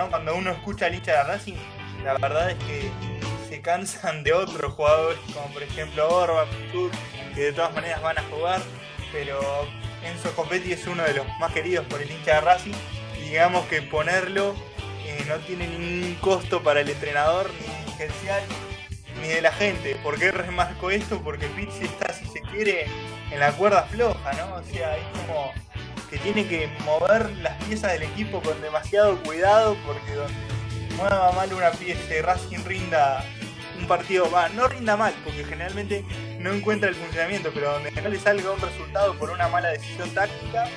[0.10, 1.56] Cuando uno escucha hincha de Racing,
[2.04, 2.90] la verdad es que
[3.50, 6.48] se cansan de otros jugadores, como por ejemplo Orban,
[7.36, 8.62] que de todas maneras van a jugar,
[9.12, 9.40] pero
[10.04, 12.74] Enzo Copetti es uno de los más queridos por el hincha de Racing.
[13.22, 14.56] Digamos que ponerlo
[15.06, 18.44] eh, no tiene ningún costo para el entrenador, ni dirigencial,
[19.22, 19.96] ni de la gente.
[20.04, 21.22] ¿Por qué remarco esto?
[21.22, 22.86] Porque Pizzi está, si se quiere,
[23.32, 24.56] en la cuerda floja, ¿no?
[24.56, 25.54] O sea, es como
[26.10, 30.34] que tiene que mover las piezas del equipo con demasiado cuidado porque donde
[30.98, 33.24] mueva mal una pieza Racing rinda
[33.80, 36.06] un partido, va, no rinda mal, porque generalmente
[36.40, 40.10] no encuentra el funcionamiento, pero donde no le salga un resultado por una mala decisión
[40.12, 40.70] táctica,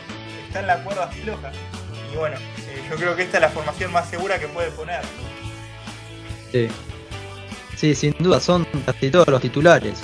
[0.47, 1.53] está en la cuerda floja.
[2.13, 5.03] Y bueno, eh, yo creo que esta es la formación más segura que puede poner.
[6.53, 6.69] Sí.
[7.77, 10.01] Sí, sin duda, son casi todos los titulares.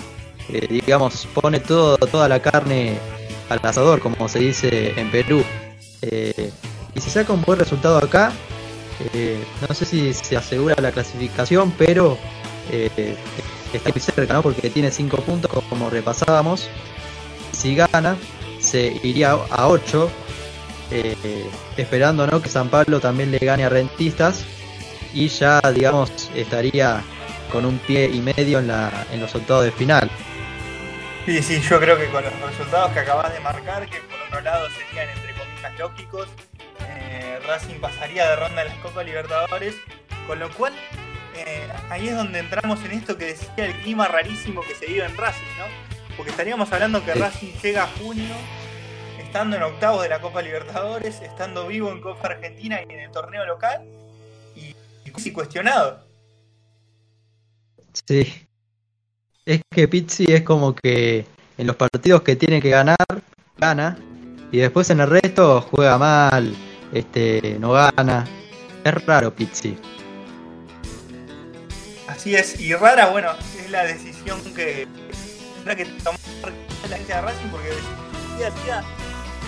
[0.52, 2.98] Eh, digamos, pone todo, toda la carne
[3.48, 5.44] al asador, como se dice en Perú.
[6.02, 6.50] Eh,
[6.94, 8.32] y si saca un buen resultado acá,
[9.14, 12.18] eh, no sé si se asegura la clasificación, pero
[13.72, 14.42] está muy cerca, ¿no?
[14.42, 16.68] porque tiene 5 puntos, como repasábamos.
[17.52, 18.16] Si gana,
[18.60, 20.10] se iría a 8,
[21.76, 22.42] esperando ¿no?
[22.42, 24.44] que San Pablo también le gane a Rentistas
[25.14, 27.02] y ya, digamos, estaría
[27.50, 30.10] con un pie y medio en, la, en los octavos de final.
[31.26, 34.40] Sí, sí, yo creo que con los resultados que acabas de marcar, que por otro
[34.40, 36.28] lado serían entre comillas lógicos,
[36.88, 39.74] eh, Racing pasaría de ronda en las Copas Libertadores,
[40.26, 40.72] con lo cual
[41.36, 45.04] eh, ahí es donde entramos en esto que decía el clima rarísimo que se vive
[45.04, 45.66] en Racing, ¿no?
[46.16, 48.34] Porque estaríamos hablando que Racing llega a junio,
[49.18, 53.10] estando en octavos de la Copa Libertadores, estando vivo en Copa Argentina y en el
[53.10, 53.84] torneo local,
[54.56, 54.74] y,
[55.04, 56.09] y casi cuestionado.
[57.92, 58.46] Sí,
[59.44, 61.26] es que Pizzi es como que
[61.58, 62.96] en los partidos que tiene que ganar,
[63.58, 63.98] gana.
[64.52, 66.54] Y después en el resto juega mal,
[66.92, 68.26] este, no gana.
[68.84, 69.76] Es raro Pizzi.
[72.08, 74.88] Así es, y rara, bueno, es la decisión que
[75.56, 76.18] tendrá que tomar
[76.88, 77.68] la hincha de Racing porque
[78.36, 78.84] día a día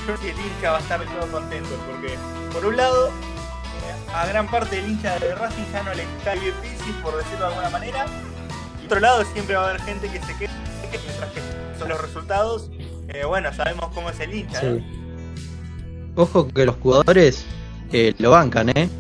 [0.07, 2.16] yo que el hincha va a estar todo contento porque
[2.53, 6.38] por un lado eh, a gran parte del hincha de Racing ya no le cae
[6.38, 8.07] bien Pizzi por decirlo de alguna manera
[8.93, 10.51] otro lado siempre va a haber gente que se quede
[10.90, 11.40] mientras que
[11.78, 12.70] son los resultados,
[13.09, 14.61] eh, bueno, sabemos cómo es el hincha.
[16.14, 17.47] Ojo que los jugadores
[17.90, 18.90] eh, lo bancan, ¿eh?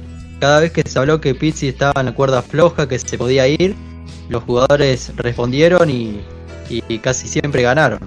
[0.40, 3.46] Cada vez que se habló que Pizzi estaba en la cuerda floja, que se podía
[3.46, 3.76] ir,
[4.30, 6.24] los jugadores respondieron y,
[7.02, 8.00] casi siempre ganaron.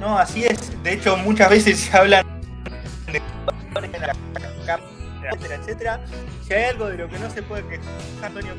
[0.00, 0.82] No, así es.
[0.82, 2.26] De hecho, muchas veces se hablan
[3.06, 3.22] de
[5.30, 6.00] etcétera, etcétera.
[6.44, 7.86] Si hay algo de lo que no se puede quejar
[8.24, 8.54] Antonio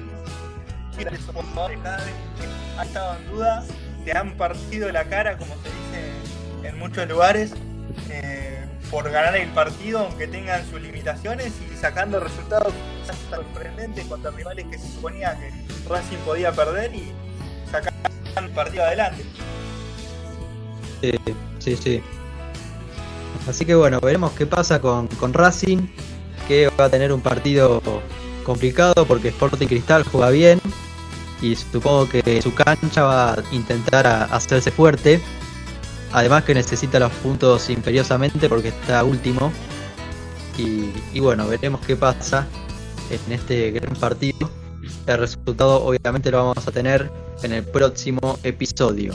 [1.08, 3.66] esos jugadores cada vez que ha estado en duda,
[4.06, 7.54] te han partido la cara, como se dice en muchos lugares,
[8.10, 12.74] eh, por ganar el partido, aunque tengan sus limitaciones y sacando resultados
[13.30, 15.52] sorprendentes contra rivales que se suponía que
[15.90, 17.12] Racing podía perder y
[17.72, 17.94] sacar
[18.38, 19.24] el partido adelante.
[21.02, 21.12] Sí,
[21.60, 22.04] sí, sí.
[23.48, 25.88] Así que bueno, veremos qué pasa con, con Racing,
[26.48, 27.82] que va a tener un partido
[28.44, 30.60] complicado porque Sporting Cristal juega bien,
[31.42, 35.22] y supongo que su cancha va a intentar hacerse fuerte.
[36.12, 39.52] Además que necesita los puntos imperiosamente porque está último.
[40.58, 42.46] Y, bueno, veremos qué pasa
[43.10, 44.50] en este gran partido.
[45.08, 47.10] el resultado obviamente lo vamos a tener
[47.44, 49.14] en el próximo episodio.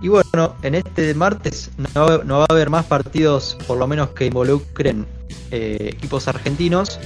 [0.00, 4.26] Y bueno, en este martes no, va a haber más partidos, por lo menos que
[4.26, 5.06] involucren
[5.50, 6.98] eh, equipos argentinos,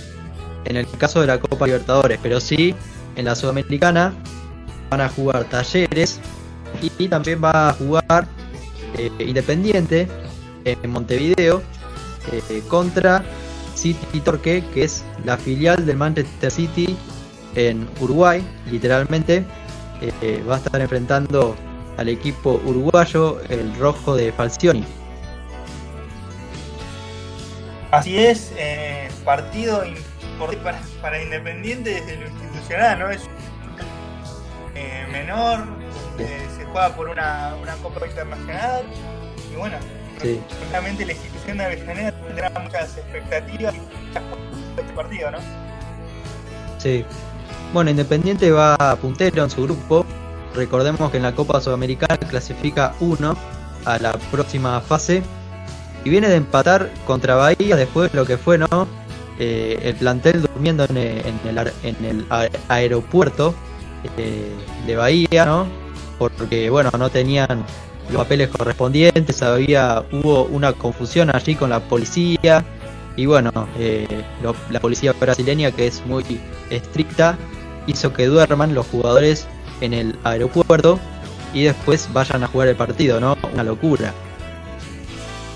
[0.64, 2.74] en el caso de la Copa Libertadores, pero sí
[3.16, 4.14] en la Sudamericana
[4.90, 6.20] van a jugar Talleres
[6.98, 8.26] y, también va a jugar
[8.98, 10.06] eh, Independiente
[10.64, 11.62] en Montevideo
[12.32, 13.24] eh, contra
[13.74, 16.96] City Torque, que es la filial del Manchester City
[17.54, 19.44] en Uruguay, literalmente.
[20.48, 21.56] va a estar enfrentando
[21.96, 24.84] al equipo uruguayo, el rojo de Falcioni.
[27.90, 29.82] Así es, eh, partido
[30.62, 32.26] para, para, Independiente desde lo
[32.68, 33.10] ¿no?
[33.10, 33.22] Es
[34.74, 35.64] eh, menor,
[36.18, 38.84] eh, se juega por una, una, Copa Internacional
[39.52, 39.76] y bueno,
[40.20, 40.40] sí.
[40.72, 44.22] la institución de Avellaneda tendrá muchas expectativas y muchas
[44.76, 45.38] de este partido, ¿no?
[46.78, 47.04] Sí.
[47.72, 50.06] Bueno, Independiente va puntero en su grupo,
[50.56, 53.36] Recordemos que en la Copa Sudamericana clasifica uno
[53.84, 55.22] a la próxima fase
[56.02, 58.88] y viene de empatar contra Bahía después de lo que fue no
[59.38, 62.26] eh, el plantel durmiendo en el,
[62.68, 63.54] aeropuerto
[64.16, 64.52] eh,
[64.86, 65.66] de Bahía, ¿no?
[66.18, 67.64] Porque bueno, no tenían
[68.10, 72.64] los papeles correspondientes, había hubo una confusión allí con la policía
[73.16, 74.06] y bueno, eh,
[74.70, 76.24] la policía brasileña que es muy
[76.70, 77.36] estricta
[77.86, 79.46] hizo que duerman los jugadores
[79.80, 80.98] en el aeropuerto
[81.52, 83.36] y después vayan a jugar el partido, ¿no?
[83.52, 84.12] Una locura.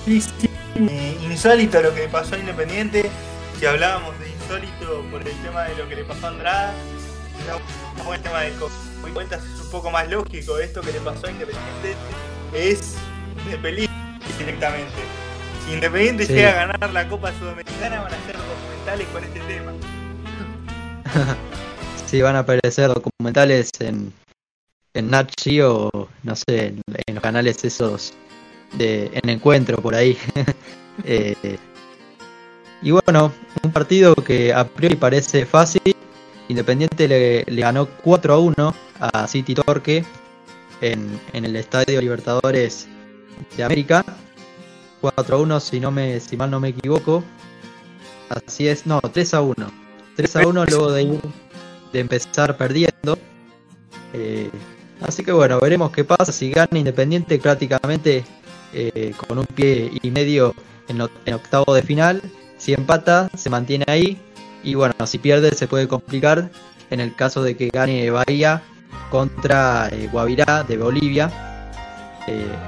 [0.05, 0.22] Sí,
[1.28, 3.11] insólito lo que pasó a Independiente.
[3.61, 6.72] Si hablábamos de insólito por el tema de lo que le pasó a Andrada,
[7.98, 8.52] como el tema de
[9.12, 10.58] cuentas es un poco más lógico.
[10.58, 11.94] Esto que le pasó a Independiente
[12.54, 12.94] es
[13.50, 14.94] de película directamente.
[15.66, 19.72] Si Independiente llega a ganar la Copa Sudamericana, van a ser documentales con este tema.
[22.06, 24.11] Sí, van a aparecer documentales en,
[24.94, 25.90] en Nachi o
[26.22, 26.82] no sé, en,
[27.12, 28.14] los canales esos
[28.72, 30.16] de en encuentro por ahí.
[31.04, 31.56] Eh,
[32.83, 35.83] y bueno, un partido que a priori parece fácil.
[36.49, 40.05] Independiente le, ganó 4 a 1 a City Torque
[40.81, 42.89] en, en, el Estadio Libertadores
[43.57, 44.05] de América.
[45.01, 47.22] 4 a 1 si no me si mal no me equivoco.
[48.28, 49.55] Así es, no, 3 a 1.
[50.16, 51.20] 3 a 1 luego de
[51.93, 53.18] de empezar perdiendo.
[54.12, 54.51] Eh,
[55.01, 56.33] así que bueno, veremos qué pasa.
[56.33, 58.24] Si gana Independiente prácticamente
[58.72, 60.55] eh, con un pie y medio
[60.89, 61.01] en,
[61.33, 62.22] octavo de final.
[62.61, 64.20] Si empata, se mantiene ahí.
[64.62, 66.50] Y bueno, si pierde, se puede complicar
[66.90, 68.62] en el caso de que gane Bahía
[69.11, 71.30] contra eh, Guavirá de Bolivia.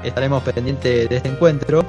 [0.03, 1.85] estaremos pendientes de este encuentro.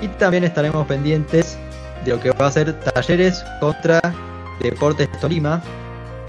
[0.00, 1.58] Y también estaremos pendientes
[2.06, 4.00] de lo que va a ser Talleres contra
[4.60, 5.62] Deportes Tolima,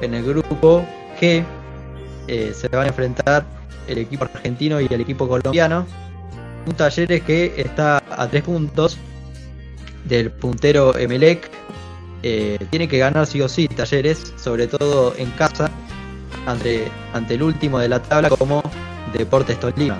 [0.01, 0.85] en el grupo
[1.19, 1.45] G
[2.27, 3.45] eh, se van a enfrentar
[3.87, 5.85] el equipo argentino y el equipo colombiano.
[6.65, 8.97] Un Talleres que está a tres puntos
[10.07, 11.49] del puntero Emelec.
[12.23, 15.69] Eh, tiene que ganar sí o sí Talleres, sobre todo en casa,
[16.45, 18.63] ante, ante el último de la tabla como
[19.13, 19.99] Deportes Tolima.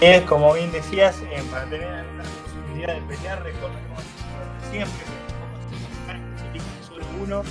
[0.00, 5.04] Es como bien decías, eh, para tener la posibilidad de pelear, recuerda como siempre,
[6.86, 7.42] solo uno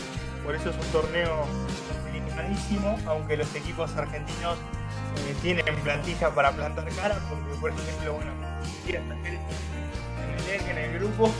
[0.43, 1.45] por eso es un torneo
[2.03, 4.57] complicadísimo, aunque los equipos argentinos
[5.17, 8.31] eh, tienen plantilla para plantar cara, porque por ejemplo, bueno,
[10.37, 11.31] en el, en el grupo,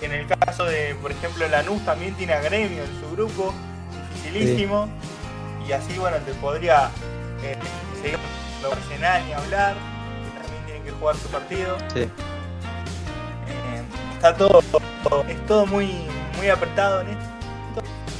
[0.00, 3.54] en el caso de, por ejemplo, Lanús también tiene a Gremio en su grupo,
[4.14, 4.88] dificilísimo,
[5.66, 6.90] y así, bueno, te podría
[7.42, 7.56] eh,
[8.00, 8.18] seguir
[8.70, 11.76] Arsenal y hablar, que también tienen que jugar su partido.
[11.94, 12.08] Eh,
[14.14, 14.60] está todo,
[15.28, 15.92] es todo muy,
[16.36, 17.32] muy apretado en esto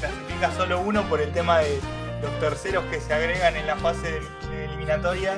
[0.00, 1.78] clasifica solo uno por el tema de
[2.20, 4.20] los terceros que se agregan en la fase
[4.64, 5.36] eliminatoria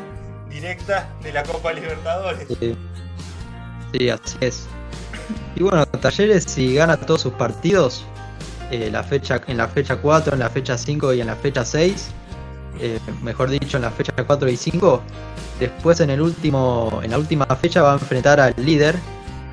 [0.48, 2.46] directa de la Copa Libertadores.
[2.58, 2.76] Sí,
[4.08, 4.66] así es.
[5.56, 8.04] Y bueno, Talleres si gana todos sus partidos,
[8.70, 11.64] eh, la fecha, en la fecha 4, en la fecha 5 y en la fecha
[11.64, 12.08] 6,
[12.80, 15.02] eh, mejor dicho en la fecha 4 y 5,
[15.60, 18.96] después en el último, en la última fecha va a enfrentar al líder,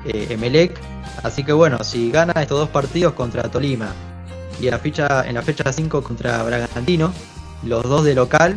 [0.06, 0.78] eh, Emelec.
[1.22, 3.92] Así que bueno, si gana estos dos partidos contra Tolima
[4.60, 7.12] y en la fecha, en la fecha 5 contra Bragantino,
[7.64, 8.56] los dos de local,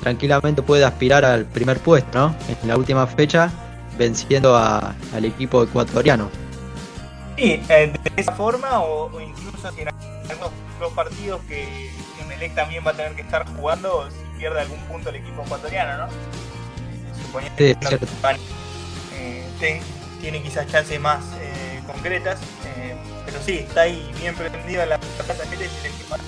[0.00, 2.34] tranquilamente puede aspirar al primer puesto.
[2.62, 3.50] En la última fecha,
[3.96, 6.30] venciendo al equipo ecuatoriano.
[7.36, 11.90] Sí, eh, de esa forma, o, incluso si en algunos dos partidos que
[12.28, 16.06] Melec también va a tener que estar jugando, si pierde algún punto el equipo ecuatoriano,
[16.06, 16.12] ¿no?
[17.26, 17.76] Suponiendo que
[19.60, 19.80] eh,
[20.20, 22.38] tiene quizás chances más eh, concretas.
[23.26, 26.20] pero sí, está ahí bien prendido en la plata que el que más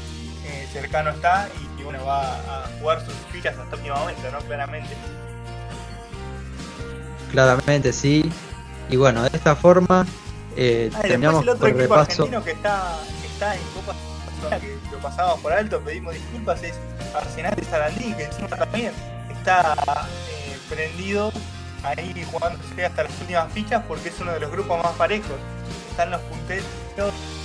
[0.44, 1.48] eh, cercano está
[1.78, 4.38] y, bueno, va a jugar sus fichas hasta el último momento, ¿no?
[4.40, 4.94] Claramente.
[7.37, 8.32] Claramente, sí.
[8.89, 10.07] Y bueno, de esta forma
[10.57, 12.22] eh, terminamos el otro equipo repaso.
[12.22, 13.95] argentino que está, que está en Copa
[14.59, 16.72] que lo pasamos por alto, pedimos disculpas, es
[17.14, 18.91] Arsenal de Sarandí, que encima también
[19.30, 19.74] está
[20.30, 21.30] eh, prendido
[21.82, 25.37] ahí jugándose hasta las últimas fichas porque es uno de los grupos más parejos.
[25.91, 26.64] Están los punteros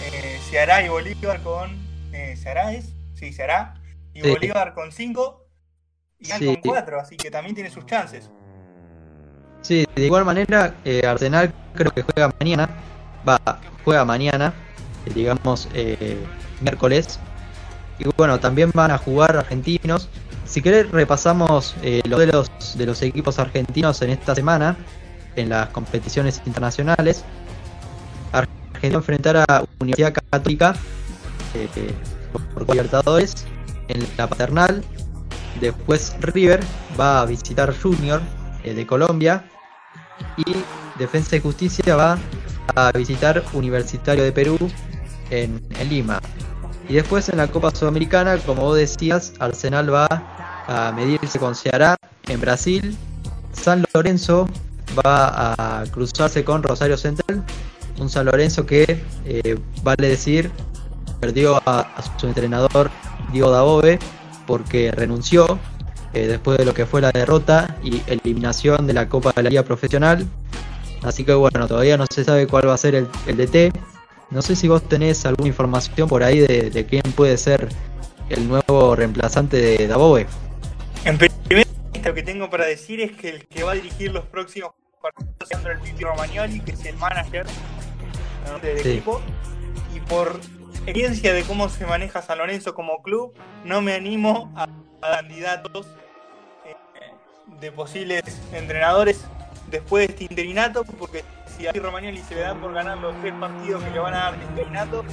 [0.06, 1.78] eh, Ceará y Bolívar con.
[2.14, 2.94] Eh, ¿Ceará es?
[3.14, 3.74] Sí, Ceará.
[4.14, 5.46] Y Bolívar con 5
[6.20, 8.30] y con 4, así que también tiene sus chances.
[9.62, 12.70] Sí, de igual manera, eh, Arsenal creo que juega mañana.
[13.28, 13.39] Va,
[13.84, 14.53] juega mañana,
[15.05, 16.18] eh, digamos eh,
[16.62, 17.20] miércoles.
[17.99, 20.09] Y bueno, también van a jugar argentinos.
[20.45, 24.76] Si querés, repasamos los de los de los equipos argentinos en esta semana
[25.36, 27.24] en las competiciones internacionales.
[28.34, 30.76] Argentina enfrentará a Universidad Católica
[32.53, 33.45] por Libertadores
[33.88, 34.84] en la paternal.
[35.62, 36.59] Después River
[36.99, 38.22] va a visitar Junior
[38.64, 39.45] eh, de Colombia.
[40.38, 40.55] Y
[40.97, 42.18] Defensa y Justicia va
[42.76, 44.57] a visitar Universitario de Perú
[45.30, 46.20] en, Lima.
[46.88, 50.07] Y después en la Copa Sudamericana, como decías, Arsenal va
[50.68, 51.95] a medirse con Ceará
[52.28, 52.95] en Brasil.
[53.53, 54.47] San Lorenzo
[55.05, 57.43] va a cruzarse con Rosario Central.
[57.97, 60.51] Un San Lorenzo que, eh, vale decir,
[61.20, 61.88] perdió a,
[62.18, 62.89] su entrenador
[63.32, 63.99] Diego Dabove
[64.47, 65.59] porque renunció
[66.14, 69.49] eh, después de lo que fue la derrota y eliminación de la Copa de la
[69.49, 70.26] Liga Profesional.
[71.03, 73.74] Así que bueno, todavía no se sabe cuál va a ser el, el DT.
[74.30, 77.70] No sé si vos tenés alguna información por ahí de, de quién puede ser
[78.30, 80.28] el nuevo reemplazante de Dabove.
[81.03, 81.32] En primer
[82.03, 85.51] lo que tengo para decir es que el que va a dirigir los próximos partidos
[85.51, 87.45] es Romagnoli, que es el manager
[88.62, 89.22] del equipo.
[89.95, 90.39] Y por
[90.72, 93.34] experiencia de cómo se maneja San Lorenzo como club,
[93.66, 94.68] no me animo a,
[95.01, 95.88] candidatos
[97.60, 98.24] de posibles
[98.54, 99.22] entrenadores
[99.70, 101.24] después de este interinato, porque
[101.58, 104.18] si a Romagnoli se le dan por ganar los tres partidos que le van a
[104.18, 105.04] dar de interinato,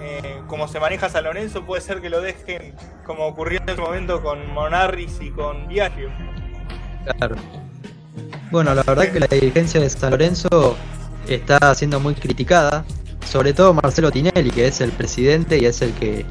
[0.00, 2.74] eh, como se maneja San Lorenzo, puede ser que lo dejen
[3.04, 6.10] como ocurrió en ese momento con Monarris y con Viaggio.
[7.18, 7.36] Claro.
[8.50, 10.76] Bueno, la verdad que la dirigencia de San Lorenzo
[11.28, 12.84] está siendo muy criticada,
[13.26, 16.24] sobre todo Marcelo Tinelli, que es el presidente y es el que,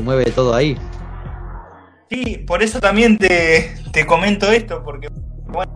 [0.00, 0.76] mueve todo ahí.
[2.10, 5.10] Sí, por eso también te, te comento esto, porque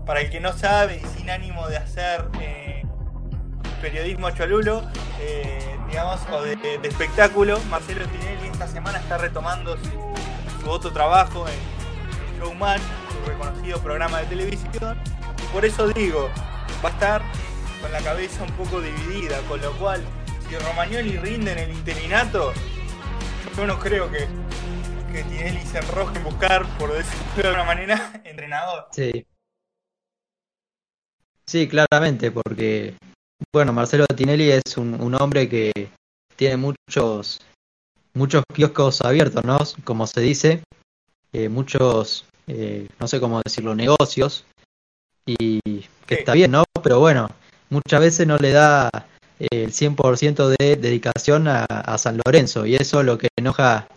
[0.07, 2.83] para el que no sabe y sin ánimo de hacer eh,
[3.80, 4.83] periodismo cholulo,
[5.20, 12.39] eh, digamos, o de, espectáculo, Marcelo Tinelli esta semana está retomando su, otro trabajo en,
[12.39, 14.99] Showman, su reconocido programa de televisión.
[15.53, 16.30] por eso digo,
[16.85, 17.22] va a estar
[17.80, 20.03] con la cabeza un poco dividida, con lo cual,
[20.49, 22.53] si Romagnoli rinde en el interinato,
[23.57, 24.26] yo no creo que,
[25.12, 28.88] que Tinelli se enroje en buscar, por decirlo de alguna manera, entrenador.
[28.92, 29.26] Sí.
[31.46, 32.94] Sí, claramente, porque,
[33.52, 35.90] bueno, Marcelo Tinelli es un, hombre que
[36.36, 37.40] tiene muchos,
[38.14, 39.58] muchos kioscos abiertos, ¿no?
[39.84, 40.62] Como se dice,
[41.32, 44.46] eh, muchos, eh, no sé cómo decirlo, negocios,
[45.26, 45.60] y
[46.06, 46.64] que está bien, ¿no?
[46.82, 47.28] Pero bueno,
[47.68, 48.88] muchas veces no le da
[49.38, 53.88] el 100% de dedicación a, San Lorenzo, y eso es lo que enoja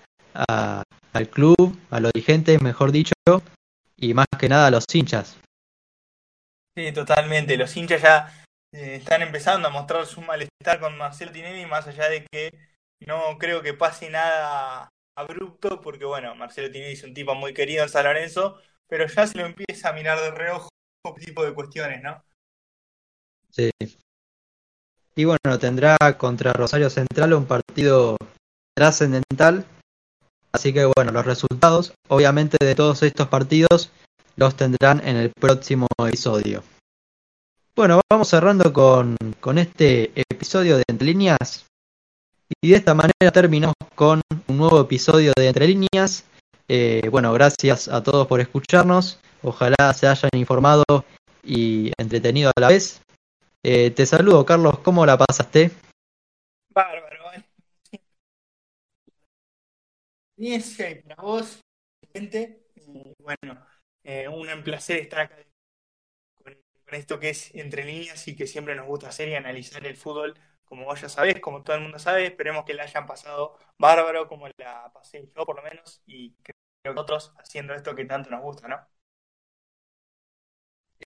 [1.15, 3.13] al club, a los dirigentes, mejor dicho,
[3.97, 5.37] y más que nada a los hinchas.
[6.77, 7.55] Sí, totalmente.
[7.55, 12.09] Los hinchas ya eh, están empezando a mostrar su malestar con Marcelo Tinelli, más allá
[12.09, 12.51] de que
[13.05, 17.83] no creo que pase nada abrupto, porque bueno, Marcelo Tinelli es un tipo muy querido
[17.83, 20.69] en San Lorenzo, pero ya se lo empieza a mirar de reojo
[21.05, 22.21] este tipo de cuestiones, ¿no?
[23.51, 23.71] Sí.
[25.15, 28.17] Y bueno, tendrá contra Rosario Central un partido
[28.75, 29.65] trascendental.
[30.55, 33.91] Así que bueno, los resultados, obviamente, de todos estos partidos
[34.37, 36.63] los tendrán en el próximo episodio.
[37.75, 39.17] Bueno, vamos cerrando con,
[39.57, 41.65] este episodio de Entre Líneas.
[42.61, 46.23] Y de esta manera terminamos con un nuevo episodio de Entre Líneas.
[46.69, 49.19] Eh, bueno, gracias a todos por escucharnos.
[49.43, 50.85] Ojalá se hayan informado
[51.43, 53.01] y entretenido a la vez.
[53.61, 54.79] Eh, te saludo, Carlos.
[54.79, 55.71] ¿Cómo la pasaste?
[56.69, 57.04] Bárbaro.
[60.37, 61.61] Bien, y para vos,
[62.13, 62.61] gente.
[63.19, 63.65] Bueno,
[64.03, 65.37] eh, un placer estar acá
[66.35, 66.53] con,
[66.93, 70.37] esto que es entre líneas y que siempre nos gusta hacer y analizar el fútbol,
[70.65, 72.25] como vos ya sabés, como todo el mundo sabe.
[72.25, 76.55] Esperemos que la hayan pasado bárbaro, como la pasé yo por lo menos, y creo
[76.83, 78.85] que otros haciendo esto que tanto nos gusta, ¿no?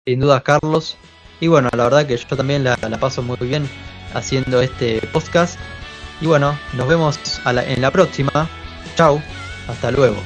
[0.06, 0.98] Sin duda, Carlos.
[1.40, 3.70] Y bueno, la verdad que yo también la, la paso muy bien
[4.14, 5.60] haciendo este podcast.
[6.20, 8.50] Y bueno, nos vemos en la próxima.
[8.96, 9.22] Chau,
[9.68, 10.24] hasta luego.